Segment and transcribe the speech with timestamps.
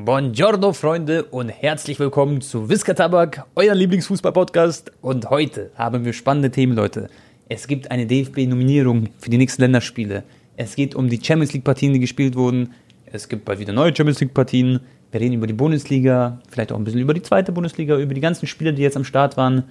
[0.00, 4.92] Buongiorno, Freunde, und herzlich willkommen zu Whisker Tabak, euer Lieblingsfußball-Podcast.
[5.00, 7.10] Und heute haben wir spannende Themen, Leute.
[7.48, 10.22] Es gibt eine DFB-Nominierung für die nächsten Länderspiele.
[10.56, 12.74] Es geht um die Champions League-Partien, die gespielt wurden.
[13.06, 14.78] Es gibt bald wieder neue Champions League-Partien.
[15.10, 18.20] Wir reden über die Bundesliga, vielleicht auch ein bisschen über die zweite Bundesliga, über die
[18.20, 19.64] ganzen Spieler, die jetzt am Start waren.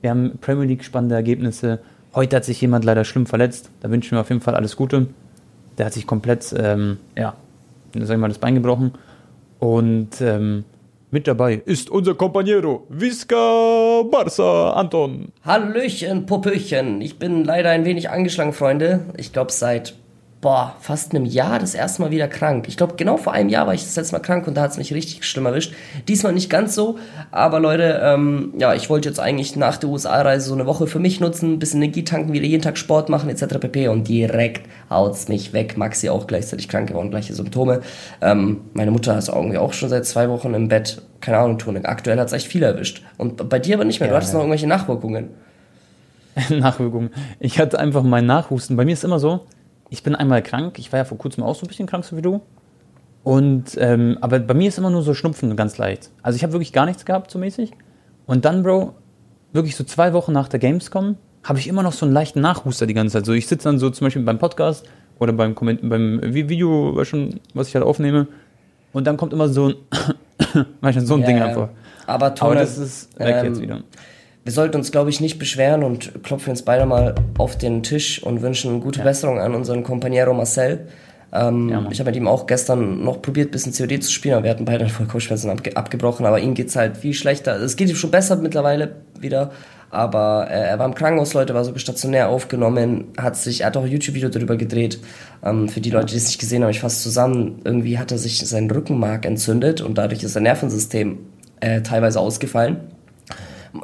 [0.00, 1.80] Wir haben Premier League spannende Ergebnisse.
[2.14, 3.68] Heute hat sich jemand leider schlimm verletzt.
[3.80, 5.08] Da wünschen wir auf jeden Fall alles Gute.
[5.76, 7.34] Der hat sich komplett, ähm, ja,
[7.98, 8.92] sag ich mal, das Bein gebrochen.
[9.62, 10.64] Und ähm,
[11.12, 15.28] mit dabei ist unser Companiero Visca Barca Anton.
[15.44, 17.00] Hallöchen, Popöchen.
[17.00, 19.06] Ich bin leider ein wenig angeschlagen, Freunde.
[19.16, 19.94] Ich glaube, seit
[20.42, 22.66] boah, fast einem Jahr das erste Mal wieder krank.
[22.66, 24.72] Ich glaube, genau vor einem Jahr war ich das letzte Mal krank und da hat
[24.72, 25.72] es mich richtig schlimm erwischt.
[26.08, 26.98] Diesmal nicht ganz so,
[27.30, 30.98] aber Leute, ähm, ja, ich wollte jetzt eigentlich nach der USA-Reise so eine Woche für
[30.98, 33.60] mich nutzen, bisschen Energie tanken, wieder jeden Tag Sport machen etc.
[33.60, 33.86] pp.
[33.86, 35.78] Und direkt haut's mich weg.
[35.78, 37.80] Maxi auch gleichzeitig krank geworden, gleiche Symptome.
[38.20, 41.02] Ähm, meine Mutter ist irgendwie auch schon seit zwei Wochen im Bett.
[41.20, 41.84] Keine Ahnung, Tone.
[41.84, 43.04] Aktuell hat's echt viel erwischt.
[43.16, 44.08] Und bei dir aber nicht mehr.
[44.08, 44.38] Ja, du hattest ja.
[44.38, 45.28] noch irgendwelche Nachwirkungen.
[46.50, 47.10] Nachwirkungen.
[47.38, 48.76] Ich hatte einfach meinen Nachhusten.
[48.76, 49.46] Bei mir ist immer so,
[49.92, 50.78] ich bin einmal krank.
[50.78, 52.40] Ich war ja vor kurzem auch so ein bisschen krank, so wie du.
[53.24, 56.10] Und, ähm, aber bei mir ist immer nur so Schnupfen ganz leicht.
[56.22, 57.72] Also ich habe wirklich gar nichts gehabt, so mäßig.
[58.24, 58.94] Und dann, Bro,
[59.52, 62.86] wirklich so zwei Wochen nach der Gamescom, habe ich immer noch so einen leichten Nachhuster
[62.86, 63.26] die ganze Zeit.
[63.26, 67.68] So, ich sitze dann so zum Beispiel beim Podcast oder beim, Comment beim Video, was
[67.68, 68.28] ich halt aufnehme.
[68.94, 69.74] Und dann kommt immer so ein,
[70.80, 71.68] manchmal so ein ja, Ding einfach.
[72.06, 73.82] Aber, Tone, aber das ist weg ähm, jetzt wieder
[74.44, 78.22] wir sollten uns, glaube ich, nicht beschweren und klopfen uns beide mal auf den Tisch
[78.22, 79.04] und wünschen gute ja.
[79.04, 80.88] Besserung an unseren Companiero Marcel.
[81.32, 84.34] Ähm, ja, ich habe mit ihm auch gestern noch probiert, ein bisschen COD zu spielen,
[84.34, 87.58] aber wir hatten beide voll Kopfschmerzen abge abgebrochen, aber ihm geht's halt viel schlechter.
[87.60, 89.52] Es geht ihm schon besser mittlerweile wieder,
[89.90, 93.76] aber äh, er war im Krankenhaus, Leute, war so stationär aufgenommen, hat sich, er hat
[93.76, 94.98] auch ein YouTube-Video darüber gedreht.
[95.42, 98.18] Ähm, für die Leute, die es nicht gesehen haben, ich fasse zusammen, irgendwie hat er
[98.18, 101.18] sich sein Rückenmark entzündet und dadurch ist sein Nervensystem
[101.60, 102.80] äh, teilweise ausgefallen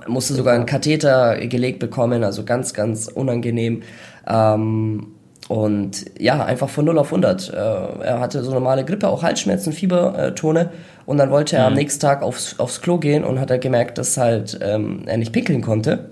[0.07, 3.83] musste sogar einen Katheter gelegt bekommen, also ganz, ganz unangenehm.
[4.27, 5.15] Ähm,
[5.49, 7.49] und ja, einfach von 0 auf 100.
[7.49, 10.71] Äh, er hatte so normale Grippe, auch Halsschmerzen, Fiebertone.
[11.07, 11.69] Und dann wollte er mhm.
[11.69, 15.17] am nächsten Tag aufs, aufs Klo gehen und hat er gemerkt, dass halt ähm, er
[15.17, 16.11] nicht pinkeln konnte.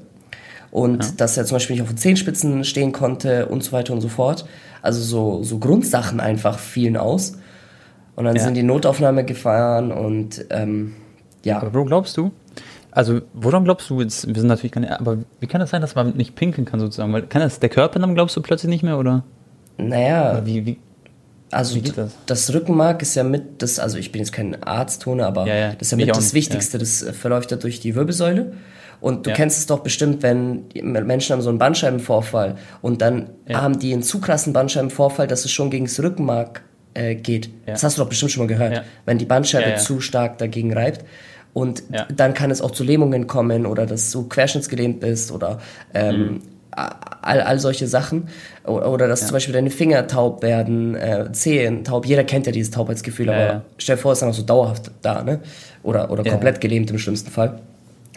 [0.70, 1.10] Und ja.
[1.18, 4.08] dass er zum Beispiel nicht auf den Zehenspitzen stehen konnte und so weiter und so
[4.08, 4.46] fort.
[4.80, 7.34] Also so, so Grundsachen einfach fielen aus.
[8.14, 8.42] Und dann ja.
[8.42, 10.94] sind die Notaufnahme gefahren und ähm,
[11.44, 11.58] ja.
[11.58, 12.32] Aber Bro, glaubst du,
[12.96, 15.94] also, woran glaubst du jetzt, wir sind natürlich keine, aber wie kann das sein, dass
[15.94, 17.12] man nicht pinkeln kann sozusagen?
[17.12, 19.22] Weil kann das der Körper dann, glaubst du, plötzlich nicht mehr, oder?
[19.76, 20.30] Naja.
[20.30, 20.78] Oder wie, wie,
[21.50, 22.16] also wie das?
[22.24, 22.54] das?
[22.54, 25.88] Rückenmark ist ja mit, das, also ich bin jetzt kein Arzttone, aber ja, ja, das
[25.88, 26.80] ist ja mit das Wichtigste, ja.
[26.80, 28.54] das verläuft ja durch die Wirbelsäule.
[29.02, 33.78] Und du kennst es doch bestimmt, wenn Menschen haben so einen Bandscheibenvorfall und dann haben
[33.78, 36.62] die einen zu krassen Bandscheibenvorfall, dass es schon gegen das Rückenmark
[36.94, 37.50] äh, geht.
[37.66, 38.84] Das hast du doch bestimmt schon mal gehört.
[39.04, 41.04] Wenn die Bandscheibe zu stark dagegen reibt.
[41.56, 42.06] Und ja.
[42.14, 45.58] dann kann es auch zu Lähmungen kommen oder dass du querschnittsgelähmt bist oder
[45.94, 46.42] ähm, mhm.
[46.70, 48.28] all, all solche Sachen.
[48.62, 49.28] Oder, dass ja.
[49.28, 52.04] zum Beispiel deine Finger taub werden, äh, Zehen taub.
[52.04, 54.42] Jeder kennt ja dieses Taubheitsgefühl, aber ja, stell dir vor, es ist dann auch so
[54.42, 55.40] dauerhaft da, ne?
[55.82, 57.58] Oder, oder komplett gelähmt im schlimmsten Fall.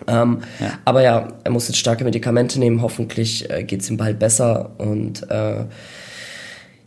[0.05, 0.39] Ähm.
[0.83, 2.81] Aber ja, er muss jetzt starke Medikamente nehmen.
[2.81, 4.71] Hoffentlich äh, geht es ihm bald besser.
[4.79, 5.63] Und äh,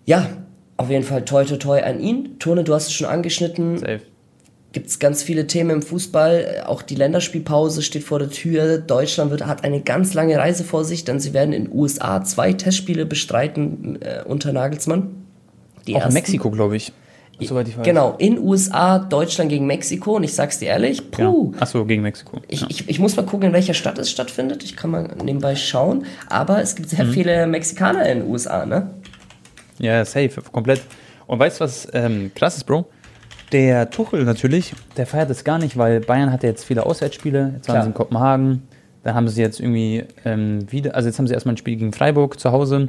[0.05, 0.27] ja,
[0.77, 2.39] auf jeden Fall toi toi toi an ihn.
[2.39, 3.79] Tone, du hast es schon angeschnitten.
[3.79, 4.12] Safe
[4.73, 6.65] gibt es ganz viele Themen im Fußball.
[6.67, 8.79] Auch die Länderspielpause steht vor der Tür.
[8.79, 12.25] Deutschland wird, hat eine ganz lange Reise vor sich, denn sie werden in den USA
[12.25, 15.11] zwei Testspiele bestreiten äh, unter Nagelsmann.
[15.87, 16.15] Die auch ersten.
[16.15, 16.93] Mexiko, glaube ich.
[17.41, 17.85] Soweit ich weiß.
[17.85, 20.17] Genau, in USA, Deutschland gegen Mexiko.
[20.17, 21.53] Und ich sag's dir ehrlich, puh.
[21.55, 21.63] Ja.
[21.63, 22.41] Achso, gegen Mexiko.
[22.49, 22.67] Ich, ja.
[22.71, 24.63] ich, ich muss mal gucken, in welcher Stadt es stattfindet.
[24.63, 26.07] Ich kann mal nebenbei schauen.
[26.29, 27.13] Aber es gibt sehr mhm.
[27.13, 28.91] viele Mexikaner in den USA, ne?
[29.79, 30.83] Ja, safe, komplett.
[31.27, 32.87] Und weißt du, was ähm, krass ist, Bro?
[33.53, 37.53] Der Tuchel natürlich, der feiert es gar nicht, weil Bayern hatte jetzt viele Auswärtsspiele.
[37.57, 37.83] Jetzt waren Klar.
[37.83, 38.63] sie in Kopenhagen.
[39.03, 41.93] Dann haben sie jetzt irgendwie ähm, wieder, also jetzt haben sie erstmal ein Spiel gegen
[41.93, 42.89] Freiburg zu Hause.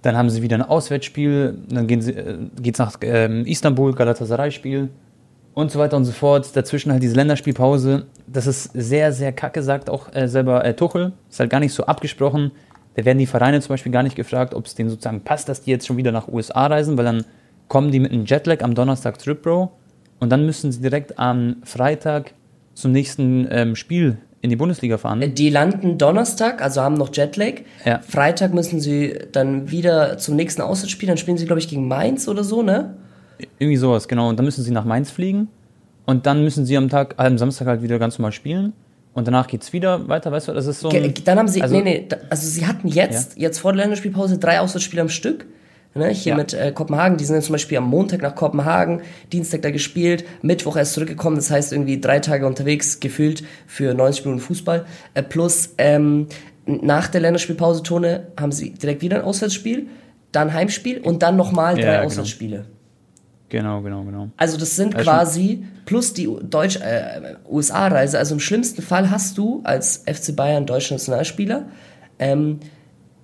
[0.00, 1.58] Dann haben sie wieder ein Auswärtsspiel.
[1.68, 4.88] Dann gehen sie, äh, geht's nach ähm, Istanbul, Galatasaray-Spiel
[5.52, 6.56] und so weiter und so fort.
[6.56, 8.06] Dazwischen halt diese Länderspielpause.
[8.26, 11.12] Das ist sehr, sehr kacke, sagt auch äh, selber äh, Tuchel.
[11.28, 12.52] Ist halt gar nicht so abgesprochen.
[12.94, 15.62] Da werden die Vereine zum Beispiel gar nicht gefragt, ob es denen sozusagen passt, dass
[15.62, 17.24] die jetzt schon wieder nach USA reisen, weil dann
[17.68, 19.72] kommen die mit einem Jetlag am Donnerstag zurück, Bro.
[20.20, 22.34] Und dann müssen sie direkt am Freitag
[22.74, 25.22] zum nächsten ähm, Spiel in die Bundesliga fahren.
[25.22, 27.62] Äh, die landen Donnerstag, also haben noch Jetlag.
[27.84, 28.00] Ja.
[28.00, 31.06] Freitag müssen sie dann wieder zum nächsten Auswärtsspiel.
[31.08, 32.94] Dann spielen sie, glaube ich, gegen Mainz oder so, ne?
[33.58, 34.28] Irgendwie sowas, genau.
[34.28, 35.48] Und dann müssen sie nach Mainz fliegen.
[36.06, 38.74] Und dann müssen sie am Tag, am Samstag halt wieder ganz normal spielen.
[39.14, 40.90] Und danach geht's wieder weiter, weißt du, das ist so.
[40.90, 43.42] Ein, dann haben sie, also, nee, nee, also sie hatten jetzt, ja?
[43.42, 45.46] jetzt vor der Länderspielpause drei Auswärtsspiele am Stück
[45.96, 46.36] Ne, hier ja.
[46.36, 49.02] mit äh, Kopenhagen, die sind dann zum Beispiel am Montag nach Kopenhagen,
[49.32, 54.24] Dienstag da gespielt, Mittwoch erst zurückgekommen, das heißt irgendwie drei Tage unterwegs gefühlt für 90
[54.24, 54.86] Minuten Fußball.
[55.14, 56.26] Äh, plus ähm,
[56.66, 59.86] nach der Länderspielpause Tone haben sie direkt wieder ein Auswärtsspiel,
[60.32, 62.06] dann Heimspiel und dann nochmal drei ja, genau.
[62.06, 62.64] Auswärtsspiele.
[63.50, 64.30] Genau, genau, genau.
[64.36, 68.18] Also das sind also quasi plus die Deutsch äh, USA-Reise.
[68.18, 71.66] Also im schlimmsten Fall hast du als FC Bayern deutscher Nationalspieler
[72.18, 72.58] ähm,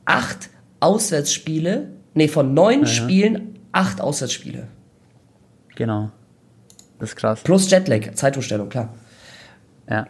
[0.04, 1.88] acht Auswärtsspiele
[2.20, 4.68] Nee, von neun ja, Spielen acht Auswärtsspiele.
[5.74, 6.10] Genau.
[6.98, 7.40] Das ist krass.
[7.42, 8.92] Plus Jetlag, Zeitumstellung, klar.
[9.88, 10.06] Ja,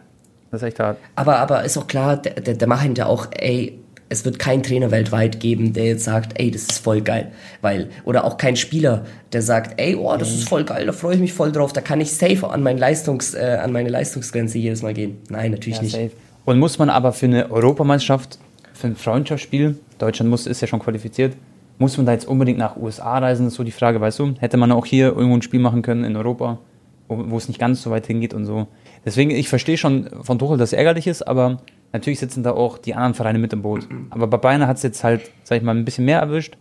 [0.51, 0.97] das ist echt hart.
[1.15, 3.79] Aber, aber ist auch klar, der, der, der macht ja auch, ey,
[4.09, 7.31] es wird keinen Trainer weltweit geben, der jetzt sagt, ey, das ist voll geil.
[7.61, 11.15] Weil, oder auch kein Spieler, der sagt, ey, oh, das ist voll geil, da freue
[11.15, 14.57] ich mich voll drauf, da kann ich safe an, mein Leistungs, äh, an meine Leistungsgrenze
[14.57, 15.19] jedes Mal gehen.
[15.29, 15.93] Nein, natürlich ja, nicht.
[15.93, 16.11] Safe.
[16.43, 18.37] Und muss man aber für eine Europameisterschaft,
[18.73, 21.37] für ein Freundschaftsspiel, Deutschland muss, ist ja schon qualifiziert,
[21.81, 23.45] muss man da jetzt unbedingt nach USA reisen?
[23.45, 24.35] Das ist so die Frage, weißt du?
[24.39, 26.59] Hätte man auch hier irgendwo ein Spiel machen können in Europa,
[27.07, 28.67] wo, es nicht ganz so weit hingeht und so.
[29.03, 31.57] Deswegen, ich verstehe schon von Tuchel, dass es ärgerlich ist, aber
[31.91, 33.87] natürlich sitzen da auch die anderen Vereine mit im Boot.
[34.11, 36.55] Aber bei Bayern hat es jetzt halt, sag ich mal, ein bisschen mehr erwischt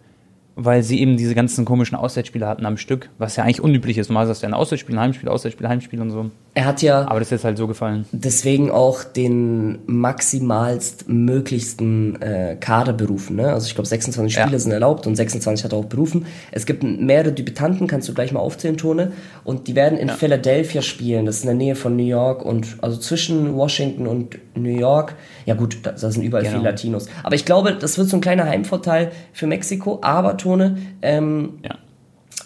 [0.56, 4.08] weil sie eben diese ganzen komischen Auswärtsspiele hatten am Stück, was ja eigentlich unüblich ist.
[4.08, 6.30] Normalerweise hast du ja ein Auswärtsspiel, ein Heimspiel, Auswärtsspiel, Heimspiel und so.
[6.54, 7.02] Er hat ja.
[7.02, 8.06] Aber das ist jetzt halt so gefallen.
[8.12, 13.36] Deswegen auch den maximalst möglichsten äh, Kader berufen.
[13.36, 13.52] Ne?
[13.52, 14.58] Also ich glaube 26 Spiele ja.
[14.58, 16.26] sind erlaubt und 26 hat er auch berufen.
[16.50, 19.12] Es gibt mehrere Debütanten, kannst du gleich mal aufzählen, Tone.
[19.50, 20.14] Und die werden in ja.
[20.14, 21.26] Philadelphia spielen.
[21.26, 25.16] Das ist in der Nähe von New York und also zwischen Washington und New York.
[25.44, 26.58] Ja gut, da, da sind überall genau.
[26.58, 27.08] viele Latinos.
[27.24, 29.98] Aber ich glaube, das wird so ein kleiner Heimvorteil für Mexiko.
[30.02, 31.74] Aber Tone, ähm, ja.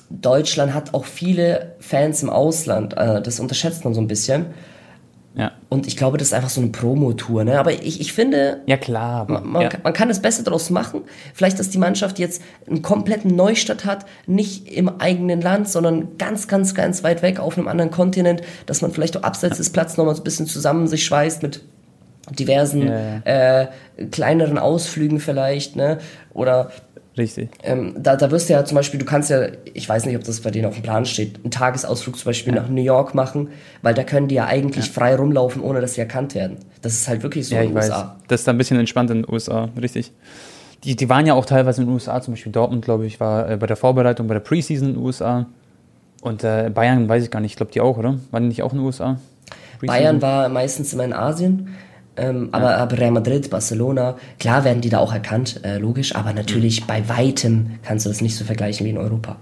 [0.09, 2.97] Deutschland hat auch viele Fans im Ausland.
[2.97, 4.47] Äh, das unterschätzt man so ein bisschen.
[5.37, 5.53] Ja.
[5.69, 7.43] Und ich glaube, das ist einfach so eine Promotour.
[7.43, 7.59] Ne?
[7.59, 9.69] Aber ich, ich finde, ja klar, man, man, ja.
[9.83, 11.03] man kann das Beste daraus machen.
[11.35, 16.47] Vielleicht, dass die Mannschaft jetzt einen kompletten Neustadt hat, nicht im eigenen Land, sondern ganz,
[16.47, 19.97] ganz, ganz weit weg auf einem anderen Kontinent, dass man vielleicht auch abseits des Platzes
[19.97, 21.63] nochmal so ein bisschen zusammen sich schweißt mit
[22.31, 23.61] diversen ja, ja.
[23.63, 23.69] Äh,
[24.11, 25.99] kleineren Ausflügen vielleicht, ne?
[26.33, 26.71] Oder
[27.17, 27.51] Richtig.
[27.63, 30.25] Ähm, da, da wirst du ja zum Beispiel, du kannst ja, ich weiß nicht, ob
[30.25, 32.63] das bei denen auf dem Plan steht, einen Tagesausflug zum Beispiel ja.
[32.63, 33.51] nach New York machen,
[33.83, 34.93] weil da können die ja eigentlich ja.
[34.93, 36.57] frei rumlaufen, ohne dass sie erkannt werden.
[36.83, 37.99] Das ist halt wirklich so ja, in den USA.
[37.99, 38.27] Weiß.
[38.29, 40.13] Das ist da ein bisschen entspannt in den USA, richtig.
[40.83, 43.49] Die, die waren ja auch teilweise in den USA, zum Beispiel Dortmund, glaube ich, war
[43.49, 45.47] äh, bei der Vorbereitung, bei der Preseason in den USA.
[46.21, 48.19] Und äh, Bayern weiß ich gar nicht, ich glaube die auch, oder?
[48.33, 49.19] Waren die nicht auch in den USA?
[49.83, 51.75] Bayern war meistens immer in Asien.
[52.17, 52.59] Ähm, ja.
[52.59, 56.83] aber, aber Real Madrid, Barcelona, klar werden die da auch erkannt, äh, logisch, aber natürlich
[56.83, 56.87] mhm.
[56.87, 59.37] bei weitem kannst du das nicht so vergleichen wie in Europa.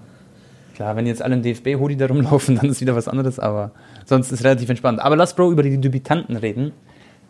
[0.75, 3.73] Klar, wenn jetzt alle im DFB-Hoodie da rumlaufen, dann ist wieder was anderes, aber
[4.07, 5.01] sonst ist es relativ entspannt.
[5.01, 6.73] Aber lass Bro über die Debütanten reden.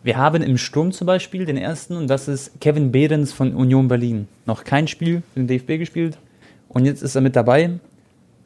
[0.01, 3.87] Wir haben im Sturm zum Beispiel den ersten und das ist Kevin Behrens von Union
[3.87, 4.27] Berlin.
[4.45, 6.17] Noch kein Spiel für den DFB gespielt
[6.67, 7.79] und jetzt ist er mit dabei.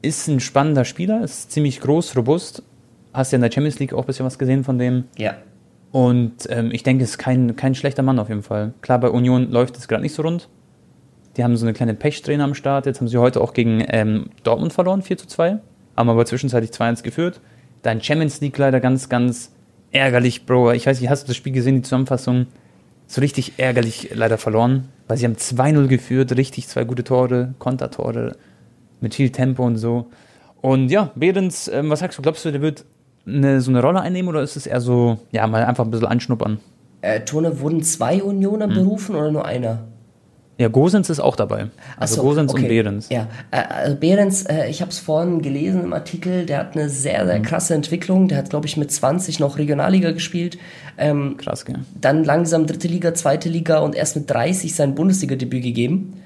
[0.04, 2.62] Ist ein spannender Spieler, ist ziemlich groß, robust.
[3.12, 5.06] Hast ja in der Champions League auch ein bisschen was gesehen von dem.
[5.18, 5.38] Ja.
[5.92, 8.74] Und ähm, ich denke, es ist kein, kein schlechter Mann auf jeden Fall.
[8.82, 10.50] Klar, bei Union läuft es gerade nicht so rund.
[11.38, 12.86] Die haben so eine kleine Pechsträhne am Start.
[12.86, 15.60] Jetzt haben sie heute auch gegen ähm, Dortmund verloren, 4 zu 2.
[15.96, 17.42] Haben aber zwischenzeitlich 2-1 geführt.
[17.84, 19.52] Dein Champions League leider ganz, ganz
[19.92, 20.72] ärgerlich, Bro.
[20.74, 22.48] Ich weiß nicht, hast du das Spiel gesehen, die Zusammenfassung?
[23.06, 28.36] So richtig ärgerlich leider verloren, weil sie haben 2-0 geführt, richtig zwei gute Tore, Kontertore
[29.00, 30.08] mit viel Tempo und so.
[30.60, 32.84] Und ja, Behrens, ähm, was sagst du, glaubst du, der wird
[33.28, 36.08] eine, so eine Rolle einnehmen oder ist es eher so, ja, mal einfach ein bisschen
[36.08, 36.60] anschnuppern?
[37.02, 38.74] Äh, Tone, wurden zwei Unioner hm.
[38.74, 39.84] berufen oder nur einer?
[40.60, 41.68] Ja, Gosens ist auch dabei.
[41.98, 42.64] Also so, Gosens okay.
[42.64, 43.10] und Behrens.
[43.10, 46.90] Ja, äh, also Behrens, äh, ich habe es vorhin gelesen im Artikel, der hat eine
[46.90, 47.44] sehr, sehr mhm.
[47.44, 48.28] krasse Entwicklung.
[48.28, 50.58] Der hat, glaube ich, mit 20 noch Regionalliga gespielt.
[50.98, 51.80] Ähm, Krass, gell?
[52.02, 56.22] Dann langsam dritte Liga, zweite Liga und erst mit 30 sein Bundesliga-Debüt gegeben.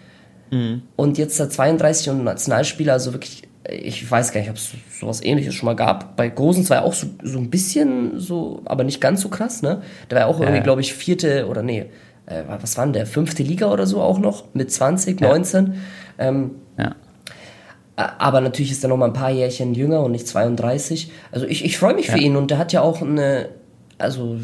[0.49, 0.83] Mhm.
[0.95, 5.23] Und jetzt hat 32 und Nationalspieler, also wirklich ich weiß gar nicht, ob es sowas
[5.23, 6.15] ähnliches schon mal gab.
[6.15, 9.61] Bei Gosens war ja auch so, so ein bisschen so, aber nicht ganz so krass,
[9.61, 9.81] ne?
[10.09, 10.63] Da war ja auch irgendwie, ja.
[10.63, 11.85] glaube ich, vierte oder nee,
[12.25, 13.05] äh, was war denn der?
[13.05, 15.27] Fünfte Liga oder so auch noch mit 20, ja.
[15.27, 15.75] 19.
[16.17, 16.95] Ähm, ja.
[17.95, 21.11] Aber natürlich ist er noch mal ein paar Jährchen jünger und nicht 32.
[21.31, 23.49] Also ich, ich freue mich für ihn und der hat ja auch eine,
[23.99, 24.37] also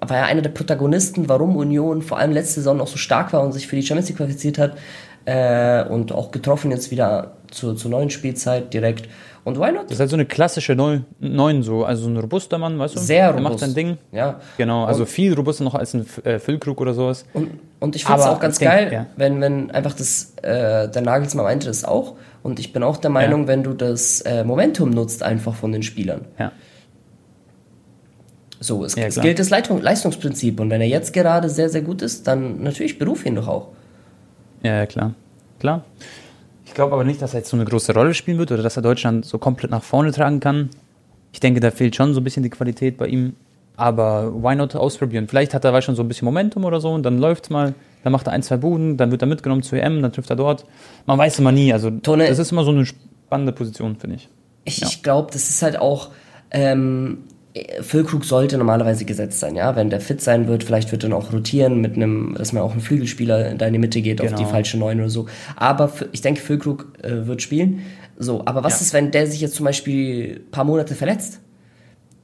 [0.00, 3.44] war ja einer der Protagonisten, warum Union vor allem letzte Saison noch so stark war
[3.44, 4.76] und sich für die Champions League qualifiziert hat
[5.24, 9.08] äh, und auch getroffen jetzt wieder zur, zur neuen Spielzeit direkt.
[9.44, 9.84] Und why not?
[9.84, 12.98] Das ist halt so eine klassische Neun, so, also so ein robuster Mann, weißt du?
[12.98, 13.38] Sehr robust.
[13.38, 13.98] Der macht sein Ding.
[14.10, 14.40] Ja.
[14.56, 17.26] Genau, also und viel robuster noch als ein äh, Füllkrug oder sowas.
[17.34, 19.06] Und, und ich finde es auch ganz geil, ja.
[19.16, 22.14] wenn, wenn einfach das, äh, der Nagelsmann meinte das auch.
[22.42, 23.48] Und ich bin auch der Meinung, ja.
[23.48, 26.22] wenn du das äh, Momentum nutzt einfach von den Spielern.
[26.38, 26.52] Ja.
[28.60, 30.58] So, es, ja, es gilt das Leistungsprinzip.
[30.58, 33.68] Und wenn er jetzt gerade sehr, sehr gut ist, dann natürlich beruf ihn doch auch.
[34.64, 35.14] Ja, klar.
[35.60, 35.84] Klar
[36.66, 38.76] Ich glaube aber nicht, dass er jetzt so eine große Rolle spielen wird oder dass
[38.76, 40.70] er Deutschland so komplett nach vorne tragen kann.
[41.32, 43.36] Ich denke, da fehlt schon so ein bisschen die Qualität bei ihm.
[43.76, 45.26] Aber why not ausprobieren?
[45.28, 47.74] Vielleicht hat er schon so ein bisschen Momentum oder so und dann läuft mal.
[48.04, 50.36] Dann macht er ein, zwei Buden, dann wird er mitgenommen zur EM, dann trifft er
[50.36, 50.64] dort.
[51.06, 51.72] Man weiß immer nie.
[51.72, 54.28] Also, Tone, das ist immer so eine spannende Position, finde ich.
[54.64, 54.86] Ich, ja.
[54.86, 56.10] ich glaube, das ist halt auch.
[56.50, 57.24] Ähm,
[57.82, 59.76] Füllkrug sollte normalerweise gesetzt sein, ja.
[59.76, 62.62] Wenn der fit sein wird, vielleicht wird er dann auch rotieren mit einem, dass man
[62.62, 64.32] auch einen Flügelspieler in deine Mitte geht, genau.
[64.32, 64.52] auf die genau.
[64.52, 65.26] falsche Neun oder so.
[65.54, 67.82] Aber ich denke, Füllkrug äh, wird spielen.
[68.16, 68.86] So, aber was ja.
[68.86, 71.40] ist, wenn der sich jetzt zum Beispiel ein paar Monate verletzt?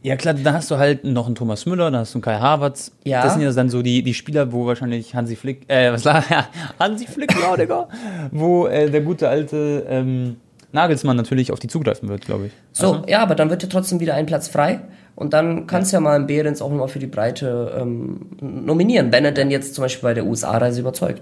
[0.03, 2.39] Ja, klar, da hast du halt noch einen Thomas Müller, da hast du einen Kai
[2.39, 2.93] Havertz.
[3.05, 3.23] Ja.
[3.23, 6.25] Das sind ja dann so die, die Spieler, wo wahrscheinlich Hansi Flick, äh, was war,
[6.31, 7.89] ja, Hansi Flick, ja, Digga,
[8.31, 10.37] wo äh, der gute alte ähm,
[10.73, 12.53] Nagelsmann natürlich auf die zugreifen wird, glaube ich.
[12.73, 13.07] So, also?
[13.09, 14.81] ja, aber dann wird ja trotzdem wieder ein Platz frei.
[15.21, 16.01] Und dann kannst du ja.
[16.01, 19.75] ja mal einen Behrens auch nochmal für die Breite ähm, nominieren, wenn er denn jetzt
[19.75, 21.21] zum Beispiel bei der USA-Reise überzeugt.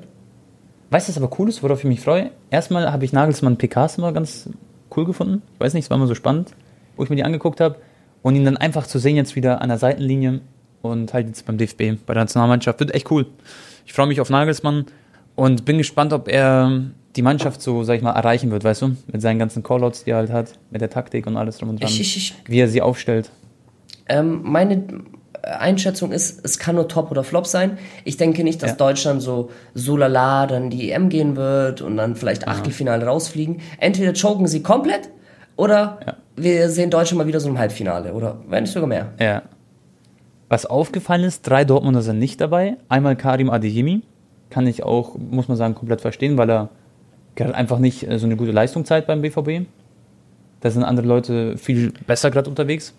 [0.91, 2.31] Weißt du, was aber cool ist, worauf ich mich freue?
[2.49, 4.51] Erstmal habe ich Nagelsmann PKs immer ganz
[4.97, 5.43] cool gefunden.
[5.55, 6.55] Ich weiß nicht, es war immer so spannend,
[6.97, 7.75] wo ich mir die angeguckt habe.
[8.23, 10.43] Und ihn dann einfach zu sehen jetzt wieder an der Seitenlinie
[10.81, 13.27] und halt jetzt beim DFB, bei der Nationalmannschaft, wird echt cool.
[13.85, 14.87] Ich freue mich auf Nagelsmann
[15.35, 16.83] und bin gespannt, ob er
[17.17, 18.97] die Mannschaft so, sag ich mal, erreichen wird, weißt du?
[19.11, 21.83] Mit seinen ganzen Callouts, die er halt hat, mit der Taktik und alles drum und
[21.83, 21.91] dran.
[21.91, 23.33] Ich, ich, ich, wie er sie aufstellt.
[24.09, 24.85] Ähm, meine
[25.43, 27.79] Einschätzung ist, es kann nur Top oder Flop sein.
[28.05, 28.77] Ich denke nicht, dass ja.
[28.77, 33.61] Deutschland so, so lala dann die EM gehen wird und dann vielleicht Achtelfinale rausfliegen.
[33.79, 35.09] Entweder choken sie komplett
[35.57, 36.17] oder ja.
[36.37, 39.13] wir sehen Deutschland mal wieder so im Halbfinale oder wenn nicht sogar mehr.
[39.21, 39.43] Ja.
[40.49, 42.77] Was aufgefallen ist, drei Dortmunder sind nicht dabei.
[42.89, 44.03] Einmal Karim Adeyemi,
[44.51, 46.69] kann ich auch, muss man sagen, komplett verstehen, weil er
[47.35, 49.67] gerade einfach nicht äh, so eine gute Leistung zeigt beim BVB.
[50.61, 52.95] Da sind andere Leute viel besser gerade unterwegs.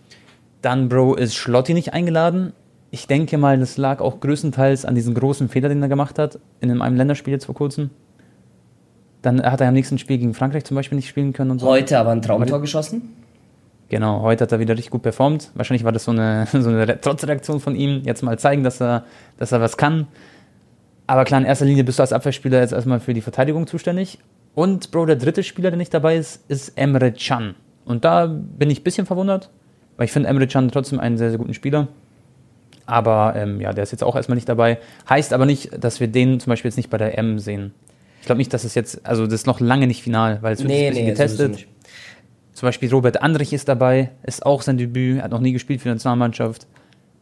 [0.62, 2.54] Dann, Bro, ist Schlotti nicht eingeladen.
[2.92, 6.40] Ich denke mal, das lag auch größtenteils an diesem großen Fehler, den er gemacht hat,
[6.60, 7.92] in einem Länderspiel jetzt vor kurzem.
[9.22, 11.68] Dann hat er am nächsten Spiel gegen Frankreich zum Beispiel nicht spielen können und so.
[11.68, 13.14] Heute aber ein Traumtor geschossen.
[13.90, 15.52] Genau, heute hat er wieder richtig gut performt.
[15.56, 18.02] Wahrscheinlich war das so eine, so eine Trotzreaktion von ihm.
[18.06, 19.04] Jetzt mal zeigen, dass er,
[19.38, 20.08] dass er was kann.
[21.08, 24.20] Aber klar, in erster Linie bist du als Abwehrspieler jetzt erstmal für die Verteidigung zuständig.
[24.54, 27.56] Und Bro, der dritte Spieler, der nicht dabei ist, ist Emre Can.
[27.84, 29.50] Und da bin ich ein bisschen verwundert.
[30.00, 31.90] Weil ich finde Emre Can trotzdem einen sehr, sehr guten Spieler.
[32.86, 34.78] Aber ähm, ja, der ist jetzt auch erstmal nicht dabei.
[35.10, 37.74] Heißt aber nicht, dass wir den zum Beispiel jetzt nicht bei der M sehen.
[38.22, 40.60] Ich glaube nicht, dass es jetzt, also das ist noch lange nicht final, weil es
[40.60, 41.68] wird nee, ein bisschen nee, getestet.
[42.54, 45.90] Zum Beispiel Robert Andrich ist dabei, ist auch sein Debüt, hat noch nie gespielt für
[45.90, 46.66] die Nationalmannschaft.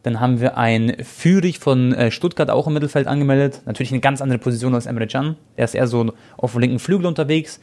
[0.04, 3.62] Dann haben wir einen Führig von äh, Stuttgart auch im Mittelfeld angemeldet.
[3.66, 5.36] Natürlich eine ganz andere Position als Emre Can.
[5.56, 7.58] Er ist eher so auf dem linken Flügel unterwegs.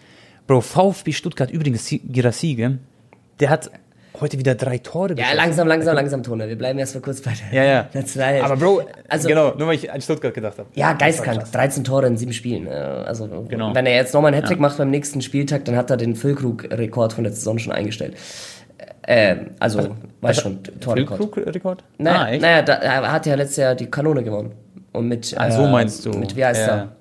[0.46, 2.78] Bro, VfB Stuttgart übrigens, Girassi,
[3.40, 3.72] der hat
[4.22, 6.48] heute wieder drei Tore Ja, langsam, langsam, langsam, Tone.
[6.48, 7.90] Wir bleiben erstmal kurz bei der ja, ja.
[7.94, 8.42] National.
[8.42, 10.70] Aber Bro, also, genau, nur weil ich an Stuttgart gedacht habe.
[10.74, 11.52] Ja, geistkrank.
[11.52, 12.68] 13 Tore in sieben Spielen.
[12.68, 13.74] Äh, also, genau.
[13.74, 14.62] wenn er jetzt nochmal einen Hattrick ja.
[14.62, 18.16] macht beim nächsten Spieltag, dann hat er den Füllkrug-Rekord von der Saison schon eingestellt.
[19.04, 19.90] Äh, also, was,
[20.22, 21.18] weiß schon, Torrekord.
[21.20, 21.84] Füllkrug-Rekord?
[21.98, 22.42] Naja, ah, echt?
[22.42, 24.52] naja da, er hat ja letztes Jahr die Kanone gewonnen.
[24.92, 26.12] Und mit, Ach, so äh, meinst du.
[26.12, 26.76] Mit, wie heißt ja.
[26.76, 26.96] er?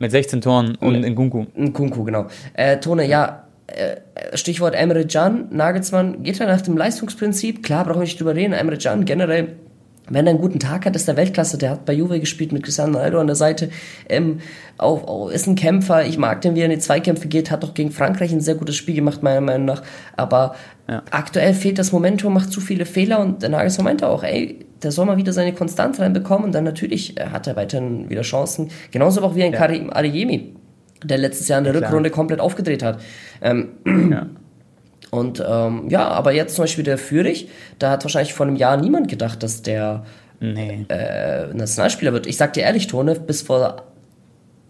[0.00, 1.46] Mit 16 Toren und in Kunku.
[1.54, 2.26] In Kunku, genau.
[2.54, 3.47] Äh, Tone, ja,
[4.34, 7.62] Stichwort Emre Can, Nagelsmann, geht er nach dem Leistungsprinzip?
[7.62, 8.52] Klar, brauchen wir nicht drüber reden.
[8.52, 9.56] Emre Can generell,
[10.08, 11.58] wenn er einen guten Tag hat, ist der Weltklasse.
[11.58, 13.70] Der hat bei Juve gespielt mit Cristiano Ronaldo an der Seite.
[14.08, 14.40] Ähm,
[14.78, 16.06] auch, auch, ist ein Kämpfer.
[16.06, 17.50] Ich mag den, wie er in die Zweikämpfe geht.
[17.50, 19.82] Hat doch gegen Frankreich ein sehr gutes Spiel gemacht, meiner Meinung nach.
[20.16, 20.54] Aber
[20.88, 21.02] ja.
[21.10, 24.92] aktuell fehlt das Momentum, macht zu viele Fehler und der Nagelsmann meinte auch, ey, der
[24.92, 28.70] soll mal wieder seine Konstanz reinbekommen und dann natürlich äh, hat er weiterhin wieder Chancen.
[28.90, 29.58] Genauso auch wie ein ja.
[29.58, 30.54] Karim Adeyemi
[31.02, 33.00] der letztes Jahr in der ja, Rückrunde komplett aufgedreht hat.
[33.40, 33.68] Ähm,
[34.10, 34.26] ja.
[35.10, 38.76] Und ähm, ja, aber jetzt zum Beispiel der Fürich, da hat wahrscheinlich vor einem Jahr
[38.76, 40.04] niemand gedacht, dass der
[40.40, 40.84] nee.
[40.88, 42.26] äh, Nationalspieler wird.
[42.26, 43.84] Ich sag dir ehrlich, Tone, bis vor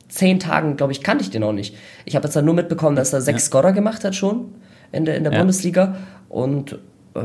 [0.09, 1.75] zehn Tagen, glaube ich, kannte ich den auch nicht.
[2.05, 3.47] Ich habe jetzt dann nur mitbekommen, dass er sechs ja.
[3.47, 4.55] Scorer gemacht hat schon
[4.93, 5.39] in der, in der ja.
[5.39, 5.97] Bundesliga.
[6.29, 6.79] Und
[7.15, 7.21] äh,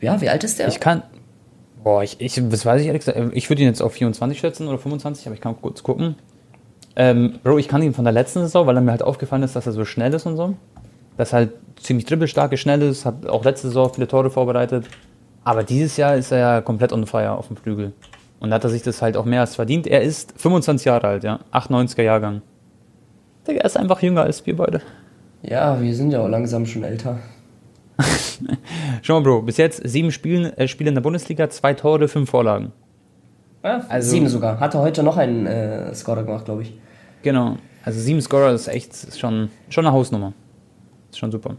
[0.00, 0.68] ja, wie alt ist der?
[0.68, 1.02] Ich kann.
[1.82, 3.34] Boah, ich, ich, das weiß ich ehrlich gesagt.
[3.34, 6.16] Ich würde ihn jetzt auf 24 schätzen oder 25, aber ich kann kurz gucken.
[6.96, 9.54] Ähm, Bro, ich kann ihn von der letzten Saison, weil er mir halt aufgefallen ist,
[9.54, 10.54] dass er so schnell ist und so.
[11.18, 14.86] Dass er halt ziemlich dribbelstark schnell ist, hat auch letzte Saison viele Tore vorbereitet.
[15.44, 17.92] Aber dieses Jahr ist er ja komplett on fire auf dem Flügel.
[18.40, 19.86] Und da hat er sich das halt auch mehr als verdient.
[19.86, 21.40] Er ist 25 Jahre alt, ja.
[21.52, 22.42] 98er Jahrgang.
[23.46, 24.80] er ist einfach jünger als wir beide.
[25.42, 27.18] Ja, wir sind ja auch langsam schon älter.
[29.02, 32.30] Schau mal, Bro, bis jetzt sieben Spielen, äh, Spiele in der Bundesliga, zwei Tore, fünf
[32.30, 32.72] Vorlagen.
[33.62, 34.60] Ja, also, sieben sogar.
[34.60, 36.74] Hatte heute noch einen äh, Scorer gemacht, glaube ich.
[37.26, 37.56] Genau.
[37.84, 40.32] Also sieben Scorer ist echt ist schon, schon eine Hausnummer.
[41.10, 41.56] Ist schon super.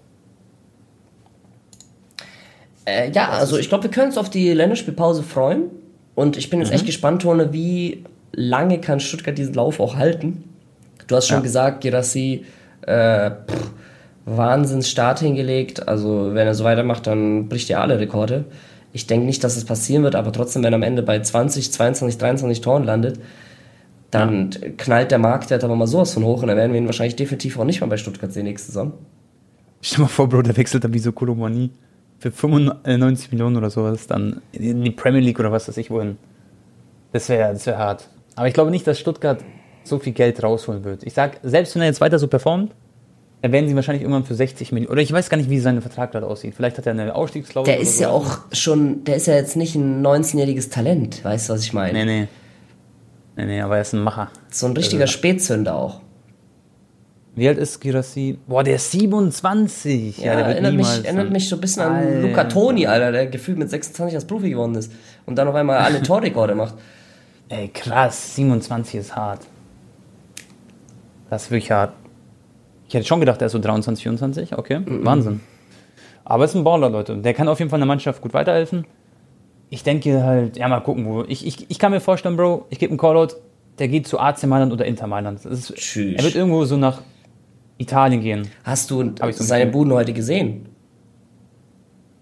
[2.85, 5.63] Äh, ja, also ich glaube, wir können uns auf die Länderspielpause freuen.
[6.15, 6.75] Und ich bin jetzt mhm.
[6.75, 10.45] echt gespannt, Tone, wie lange kann Stuttgart diesen Lauf auch halten?
[11.07, 11.43] Du hast schon ja.
[11.43, 12.45] gesagt, Gerassi
[12.83, 13.71] Äh, pff,
[14.23, 15.85] Wahnsinnsstart hingelegt.
[15.85, 18.45] Also wenn er so weitermacht, dann bricht er alle Rekorde.
[18.93, 21.73] Ich denke nicht, dass es passieren wird, aber trotzdem, wenn er am Ende bei 20,
[21.73, 23.19] 22, 23 Toren landet,
[24.11, 24.69] dann ja.
[24.77, 27.59] knallt der Marktwert aber mal sowas von hoch und dann werden wir ihn wahrscheinlich definitiv
[27.59, 28.93] auch nicht mal bei Stuttgart sehen nächste Saison.
[29.81, 31.71] Stell dir mal vor, Bro, der wechselt dann wie so Kolomani
[32.19, 36.17] für 95 Millionen oder sowas dann in die Premier League oder was weiß ich wohin.
[37.11, 38.07] Das wäre das wär hart.
[38.35, 39.43] Aber ich glaube nicht, dass Stuttgart
[39.83, 41.03] so viel Geld rausholen wird.
[41.03, 42.73] Ich sag, selbst wenn er jetzt weiter so performt,
[43.41, 44.91] dann werden sie wahrscheinlich irgendwann für 60 Millionen.
[44.91, 46.55] Oder ich weiß gar nicht, wie sein Vertrag gerade aussieht.
[46.55, 47.71] Vielleicht hat er eine Ausstiegsklausel.
[47.71, 51.53] Der ist ja auch schon, der ist ja jetzt nicht ein 19-jähriges Talent, weißt du,
[51.53, 52.05] was ich meine?
[52.05, 52.27] Nee, nee.
[53.37, 54.31] Nee, nee, aber er ist ein Macher.
[54.49, 56.01] So ein richtiger also, Spätzünder auch.
[57.35, 58.39] Wie alt ist Girassi?
[58.47, 60.17] Boah, der ist 27.
[60.17, 62.07] Ja, ja der erinnert, mich, erinnert mich so ein bisschen Alter.
[62.07, 64.91] an Luca Toni, Alter, der gefühlt mit 26 als Profi geworden ist
[65.27, 66.73] und dann auf einmal alle Torrekorde macht.
[67.49, 69.45] Ey, krass, 27 ist hart.
[71.29, 71.93] Das ist wirklich hart.
[72.87, 74.57] Ich hätte schon gedacht, er ist so 23, 24.
[74.57, 75.05] Okay, mhm.
[75.05, 75.41] Wahnsinn.
[76.25, 77.15] Aber es ist ein Baller, Leute.
[77.17, 78.87] Der kann auf jeden Fall der Mannschaft gut weiterhelfen.
[79.69, 81.23] Ich denke halt, ja, mal gucken, wo.
[81.27, 83.35] Ich, ich, ich kann mir vorstellen, Bro, ich gebe einen Callout,
[83.79, 85.45] der geht zu AC Mailand oder Inter Mailand.
[85.45, 87.01] Ist, er wird irgendwo so nach
[87.77, 88.49] Italien gehen.
[88.63, 90.67] Hast du so seine Buden heute gesehen?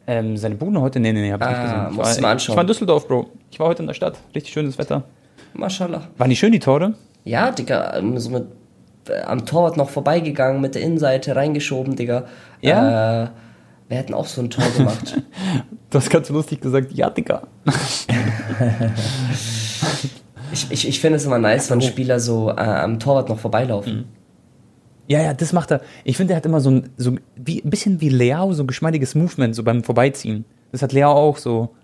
[0.07, 0.99] Ähm, seine Buden heute?
[0.99, 1.91] Nee, nee, nee, hab ich ah, nicht gesehen.
[1.91, 2.53] Ich war, mal anschauen.
[2.53, 3.27] ich war in Düsseldorf, Bro.
[3.49, 4.17] Ich war heute in der Stadt.
[4.33, 5.03] Richtig schönes Wetter.
[5.53, 6.09] Maschallah.
[6.17, 6.93] Waren die schön, die Tore?
[7.23, 8.45] Ja, Digga, ähm, so mit
[9.09, 12.25] äh, am Torwart noch vorbeigegangen, mit der Innenseite reingeschoben, Digga.
[12.61, 13.23] Ja.
[13.23, 13.27] Äh,
[13.87, 15.21] wir hätten auch so ein Tor gemacht.
[15.89, 17.43] du hast ganz lustig gesagt, ja, Digga.
[20.51, 23.97] ich ich, ich finde es immer nice, wenn Spieler so äh, am Torwart noch vorbeilaufen.
[23.97, 24.05] Mhm.
[25.07, 25.81] Ja, ja, das macht er.
[26.03, 28.67] Ich finde, er hat immer so ein, so wie, ein bisschen wie Leao, so ein
[28.67, 30.45] geschmeidiges Movement, so beim Vorbeiziehen.
[30.71, 31.75] Das hat Leao auch so.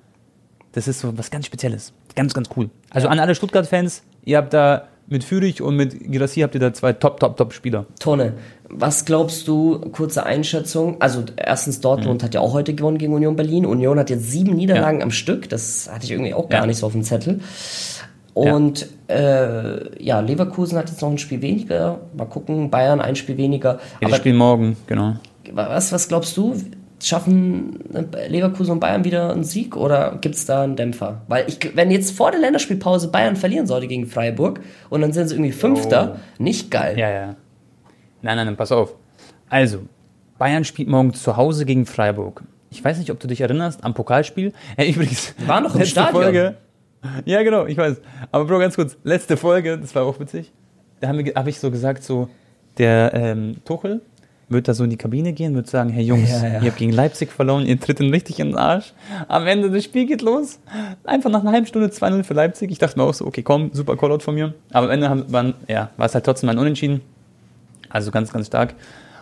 [0.71, 1.93] Das ist so was ganz Spezielles.
[2.15, 2.69] Ganz, ganz cool.
[2.89, 6.73] Also an alle Stuttgart-Fans, ihr habt da mit Fürich und mit Girassi habt ihr da
[6.73, 7.85] zwei Top, Top, Top Spieler.
[7.99, 8.33] Tone,
[8.69, 11.01] was glaubst du, kurze Einschätzung?
[11.01, 12.25] Also erstens, Dortmund mhm.
[12.25, 13.65] hat ja auch heute gewonnen gegen Union Berlin.
[13.65, 15.03] Union hat jetzt sieben Niederlagen ja.
[15.03, 15.49] am Stück.
[15.49, 16.67] Das hatte ich irgendwie auch gar ja.
[16.67, 17.41] nicht so auf dem Zettel.
[18.33, 19.15] Und ja.
[19.15, 21.99] Äh, ja, Leverkusen hat jetzt noch ein Spiel weniger.
[22.15, 23.79] Mal gucken, Bayern ein Spiel weniger.
[23.99, 25.15] Ja, die spielen morgen, genau.
[25.51, 26.55] Was, was glaubst du?
[27.01, 27.79] Schaffen
[28.27, 31.21] Leverkusen und Bayern wieder einen Sieg oder gibt es da einen Dämpfer?
[31.27, 35.27] Weil ich, wenn jetzt vor der Länderspielpause Bayern verlieren sollte gegen Freiburg und dann sind
[35.27, 36.43] sie irgendwie Fünfter, oh.
[36.43, 36.97] nicht geil.
[36.97, 37.35] Ja, ja.
[38.21, 38.95] Nein, nein, nein, pass auf.
[39.49, 39.79] Also,
[40.37, 42.43] Bayern spielt morgen zu Hause gegen Freiburg.
[42.69, 44.53] Ich weiß nicht, ob du dich erinnerst am Pokalspiel.
[44.77, 46.23] Äh, übrigens, war noch im Stadion.
[46.23, 46.55] Folge,
[47.25, 47.99] ja, genau, ich weiß.
[48.31, 50.51] Aber Bro, ganz kurz, letzte Folge, das war auch witzig.
[50.99, 52.29] Da habe hab ich so gesagt, so,
[52.77, 54.01] der ähm, Tuchel
[54.51, 56.61] wird da so in die Kabine gehen, wird sagen, hey Jungs, ja, ja.
[56.61, 58.93] ihr habt gegen Leipzig verloren, ihr tritt ihn richtig in den Arsch.
[59.27, 60.59] Am Ende das Spiel geht los.
[61.03, 62.71] Einfach nach einer halben Stunde 2-0 für Leipzig.
[62.71, 64.53] Ich dachte mir auch so, okay, komm, super Callout von mir.
[64.71, 67.01] Aber am Ende haben, waren, ja, war es halt trotzdem ein Unentschieden.
[67.89, 68.75] Also ganz, ganz stark.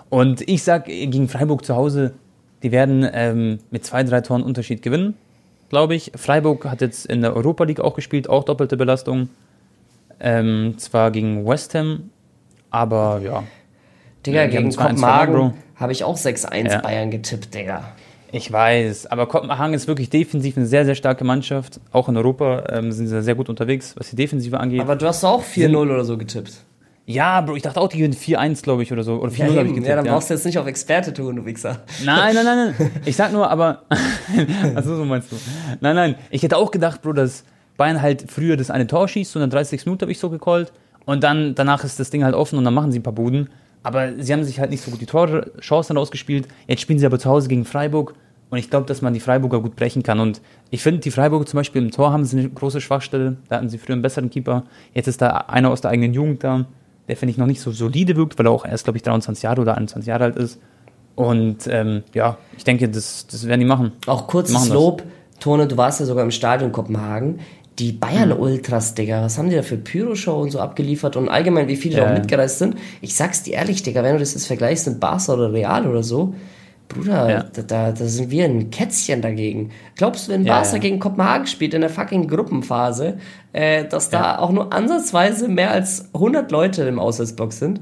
[0.10, 2.13] Und ich sag, gegen Freiburg zu Hause,
[2.63, 5.15] die werden ähm, mit zwei, drei Toren Unterschied gewinnen,
[5.70, 6.12] glaube ich.
[6.15, 9.30] Freiburg hat jetzt in der Europa League auch gespielt, auch doppelte Belastung.
[10.20, 12.10] Ähm, zwar gegen West Ham,
[12.72, 13.44] aber ja,
[14.25, 16.82] Digga, gegen Kopenhagen habe ich auch 6-1 ja.
[16.82, 17.93] Bayern getippt, Digga.
[18.32, 21.79] Ich weiß, aber Kopenhagen ist wirklich defensiv eine sehr, sehr starke Mannschaft.
[21.91, 24.82] Auch in Europa ähm, sind sie sehr gut unterwegs, was die Defensive angeht.
[24.82, 26.53] Aber du hast auch 4-0 oder so getippt.
[27.08, 29.15] Ja, Bro, ich dachte auch, die gewinnen 4-1, glaube ich, oder so.
[29.15, 29.88] Oder 4-0 ja, habe ich getippt.
[29.88, 30.13] Ja, dann ja.
[30.13, 31.79] brauchst du jetzt nicht auf Experte tun, du Wichser.
[32.05, 32.91] Nein, nein, nein, nein.
[33.05, 33.82] Ich sag nur, aber.
[34.75, 35.38] Achso, so meinst du.
[35.82, 36.15] Nein, nein.
[36.29, 37.45] Ich hätte auch gedacht, Bro, dass
[37.77, 39.88] Bayern halt früher das eine Tor schießt, so in der 30.
[39.88, 40.71] Minute habe ich so gecallt.
[41.05, 43.49] Und dann, danach ist das Ding halt offen und dann machen sie ein paar Buden.
[43.84, 46.48] Aber sie haben sich halt nicht so gut die Torchancen ausgespielt.
[46.68, 48.13] Jetzt spielen sie aber zu Hause gegen Freiburg.
[48.50, 50.20] Und ich glaube, dass man die Freiburger gut brechen kann.
[50.20, 53.38] Und ich finde, die Freiburger zum Beispiel im Tor haben sie eine große Schwachstelle.
[53.48, 54.63] Da hatten sie früher einen besseren Keeper.
[54.94, 56.65] Jetzt ist da einer aus der eigenen Jugend da,
[57.08, 59.44] der finde ich noch nicht so solide wirkt, weil er auch erst, glaube ich, 23
[59.44, 60.60] Jahre oder 21 Jahre alt ist.
[61.15, 63.92] Und ähm, ja, ich denke, das, das werden die machen.
[64.08, 65.04] Auch kurzes Lob.
[65.39, 67.39] Tone, du warst ja sogar im Stadion Kopenhagen
[67.80, 71.78] die Bayern-Ultras, Digga, was haben die da für Pyro-Show und so abgeliefert und allgemein, wie
[71.78, 72.04] viele ja.
[72.04, 72.76] da auch mitgereist sind.
[73.02, 76.04] Ich sag's dir ehrlich, Digga, wenn du das jetzt vergleichst mit Barca oder Real oder
[76.04, 76.34] so,
[76.89, 77.44] Bruder, ja.
[77.44, 79.70] da, da, da, sind wir ein Kätzchen dagegen.
[79.96, 83.20] Glaubst du, wenn ja, Barca gegen Kopenhagen spielt in der fucking Gruppenphase,
[83.54, 87.80] äh, dass da auch nur ansatzweise mehr als 100 Leute im Auswärtsblock sind?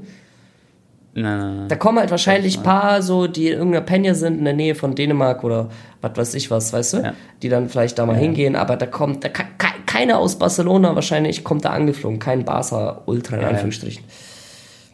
[1.22, 4.74] Da kommen halt wahrscheinlich ein paar so, die in irgendeiner Penja sind in der Nähe
[4.74, 5.68] von Dänemark oder
[6.00, 6.96] was weiß ich was, weißt du?
[6.98, 7.14] Ja.
[7.42, 8.20] Die dann vielleicht da mal ja.
[8.20, 13.36] hingehen, aber da kommt da keiner aus Barcelona wahrscheinlich kommt da angeflogen, kein Barca Ultra
[13.36, 14.04] in ja, Anführungsstrichen.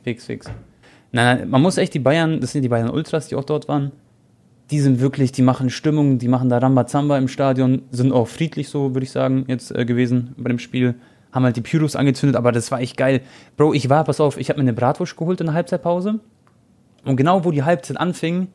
[0.03, 0.47] Fix, fix.
[1.13, 3.69] Nein, nein, man muss echt die Bayern, das sind die Bayern Ultras, die auch dort
[3.69, 3.93] waren.
[4.71, 8.69] Die sind wirklich, die machen Stimmung, die machen da Rambazamba im Stadion, sind auch friedlich
[8.69, 10.95] so, würde ich sagen, jetzt äh, gewesen bei dem Spiel
[11.35, 13.21] haben halt die Pyros angezündet, aber das war echt geil.
[13.57, 16.21] Bro, ich war, pass auf, ich habe mir eine Bratwurst geholt in der Halbzeitpause.
[17.05, 18.49] Und genau wo die Halbzeit anfing,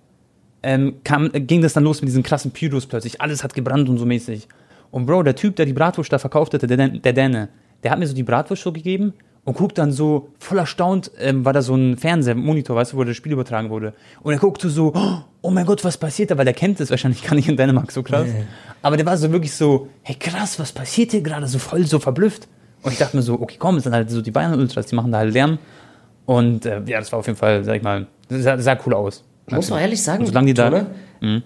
[0.64, 3.22] ähm, kam, ging das dann los mit diesen krassen Pyros plötzlich.
[3.22, 4.48] Alles hat gebrannt und so mäßig.
[4.92, 7.50] Und Bro, der Typ, der die Bratwurst da verkauft hatte, der, der Däne,
[7.84, 9.14] der hat mir so die Bratwurst so gegeben
[9.44, 13.04] und guckt dann so voll erstaunt, ähm, war da so ein Fernsehmonitor, weißt du, wo
[13.04, 13.94] das Spiel übertragen wurde.
[14.22, 14.94] Und er guckte so,
[15.42, 16.38] oh mein Gott, was passiert da?
[16.38, 18.28] Weil er kennt das wahrscheinlich gar nicht in Dänemark so krass.
[18.28, 18.46] Nee.
[18.82, 21.48] Aber der war so wirklich so, hey krass, was passiert hier gerade?
[21.48, 22.48] So voll so verblüfft.
[22.82, 25.12] Und ich dachte mir so, okay, komm, es sind halt so die Bayern-Ultras, die machen
[25.12, 25.58] da halt Lärm.
[26.26, 29.24] Und äh, ja, das war auf jeden Fall, sag ich mal, sah, sah cool aus.
[29.50, 30.86] Muss man ehrlich sagen, solange die da, ne?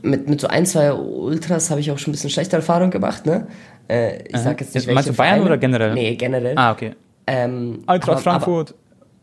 [0.01, 3.25] mit, mit so ein, zwei Ultras habe ich auch schon ein bisschen schlechte Erfahrungen gemacht,
[3.25, 3.47] ne?
[3.87, 5.45] Äh, ich sag jetzt nicht, Meinst du Bayern Vereine.
[5.45, 5.93] oder generell?
[5.93, 6.57] Nee, generell.
[6.57, 6.93] Ah, okay.
[7.25, 8.75] Ähm, Eintracht Frankfurt.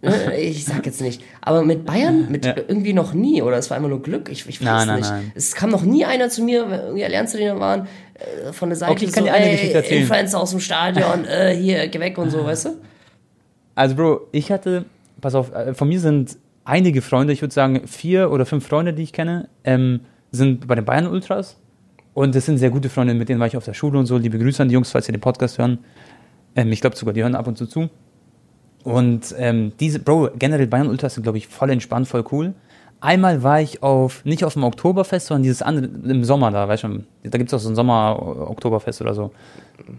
[0.02, 1.22] Äh, ich sag jetzt nicht.
[1.40, 2.54] Aber mit Bayern, mit ja.
[2.56, 5.10] irgendwie noch nie, oder es war immer nur Glück, ich, ich weiß nein, nein, nicht.
[5.10, 5.32] Nein.
[5.34, 9.04] Es kam noch nie einer zu mir, irgendwie Lerntrainer waren, äh, von der Seite okay,
[9.06, 10.02] ich kann so, dir eine Geschichte erzählen.
[10.02, 12.70] Influencer aus dem Stadion, äh, hier, geh weg und so, weißt du?
[13.74, 14.84] Also, Bro, ich hatte,
[15.20, 18.94] pass auf, äh, von mir sind einige Freunde, ich würde sagen vier oder fünf Freunde,
[18.94, 20.00] die ich kenne, ähm,
[20.32, 21.56] sind bei den Bayern Ultras.
[22.12, 24.18] Und das sind sehr gute Freunde, mit denen war ich auf der Schule und so.
[24.18, 25.78] Liebe Grüße an die Jungs, falls ihr den Podcast hören.
[26.56, 27.88] Ähm, ich glaube sogar, die hören ab und zu zu.
[28.84, 32.54] Und ähm, diese, Bro, generell Bayern Ultras sind, glaube ich, voll entspannt, voll cool.
[33.00, 36.84] Einmal war ich auf, nicht auf dem Oktoberfest, sondern dieses andere, im Sommer da, weißt
[36.84, 39.32] du, da gibt es auch so ein Sommer-Oktoberfest oder so.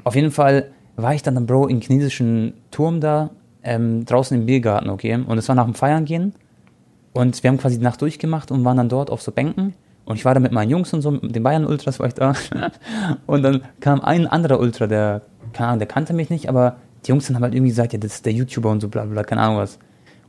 [0.03, 3.31] Auf jeden Fall war ich dann, Bro, im chinesischen Turm da,
[3.63, 5.15] ähm, draußen im Biergarten, okay?
[5.15, 6.33] Und es war nach dem Feiern gehen.
[7.13, 9.73] Und wir haben quasi die Nacht durchgemacht und waren dann dort auf so Bänken.
[10.05, 12.13] Und ich war da mit meinen Jungs und so, mit den Bayern Ultras war ich
[12.13, 12.33] da.
[13.25, 15.21] und dann kam ein anderer Ultra, der,
[15.53, 17.99] keine Ahnung, der kannte mich nicht, aber die Jungs dann haben halt irgendwie gesagt, ja,
[17.99, 19.79] das ist der YouTuber und so, bla bla, keine Ahnung was.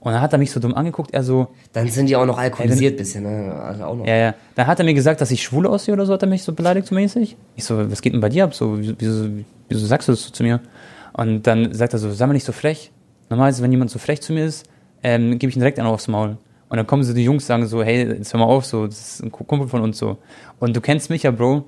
[0.00, 1.48] Und dann hat er mich so dumm angeguckt, er so.
[1.72, 3.54] Dann sind die auch noch alkoholisiert, ja, bisschen, ne?
[3.54, 4.04] Also auch noch.
[4.04, 4.34] Ja, ja.
[4.56, 6.52] Dann hat er mir gesagt, dass ich schwul aussehe oder so, hat er mich so
[6.52, 7.36] beleidigt so mäßig.
[7.54, 8.54] Ich so, was geht denn bei dir ab?
[8.54, 9.28] So, wieso,
[9.68, 10.60] wieso sagst du das so zu mir?
[11.12, 12.90] Und dann sagt er so, sei mal nicht so frech.
[13.30, 14.66] Normalerweise, wenn jemand so frech zu mir ist,
[15.04, 16.36] ähm, gebe ich ihm direkt einen aufs Maul.
[16.68, 19.20] Und dann kommen so die Jungs, sagen so, hey, jetzt hör mal auf, so, das
[19.20, 20.18] ist ein Kumpel von uns so.
[20.58, 21.66] Und du kennst mich ja, Bro.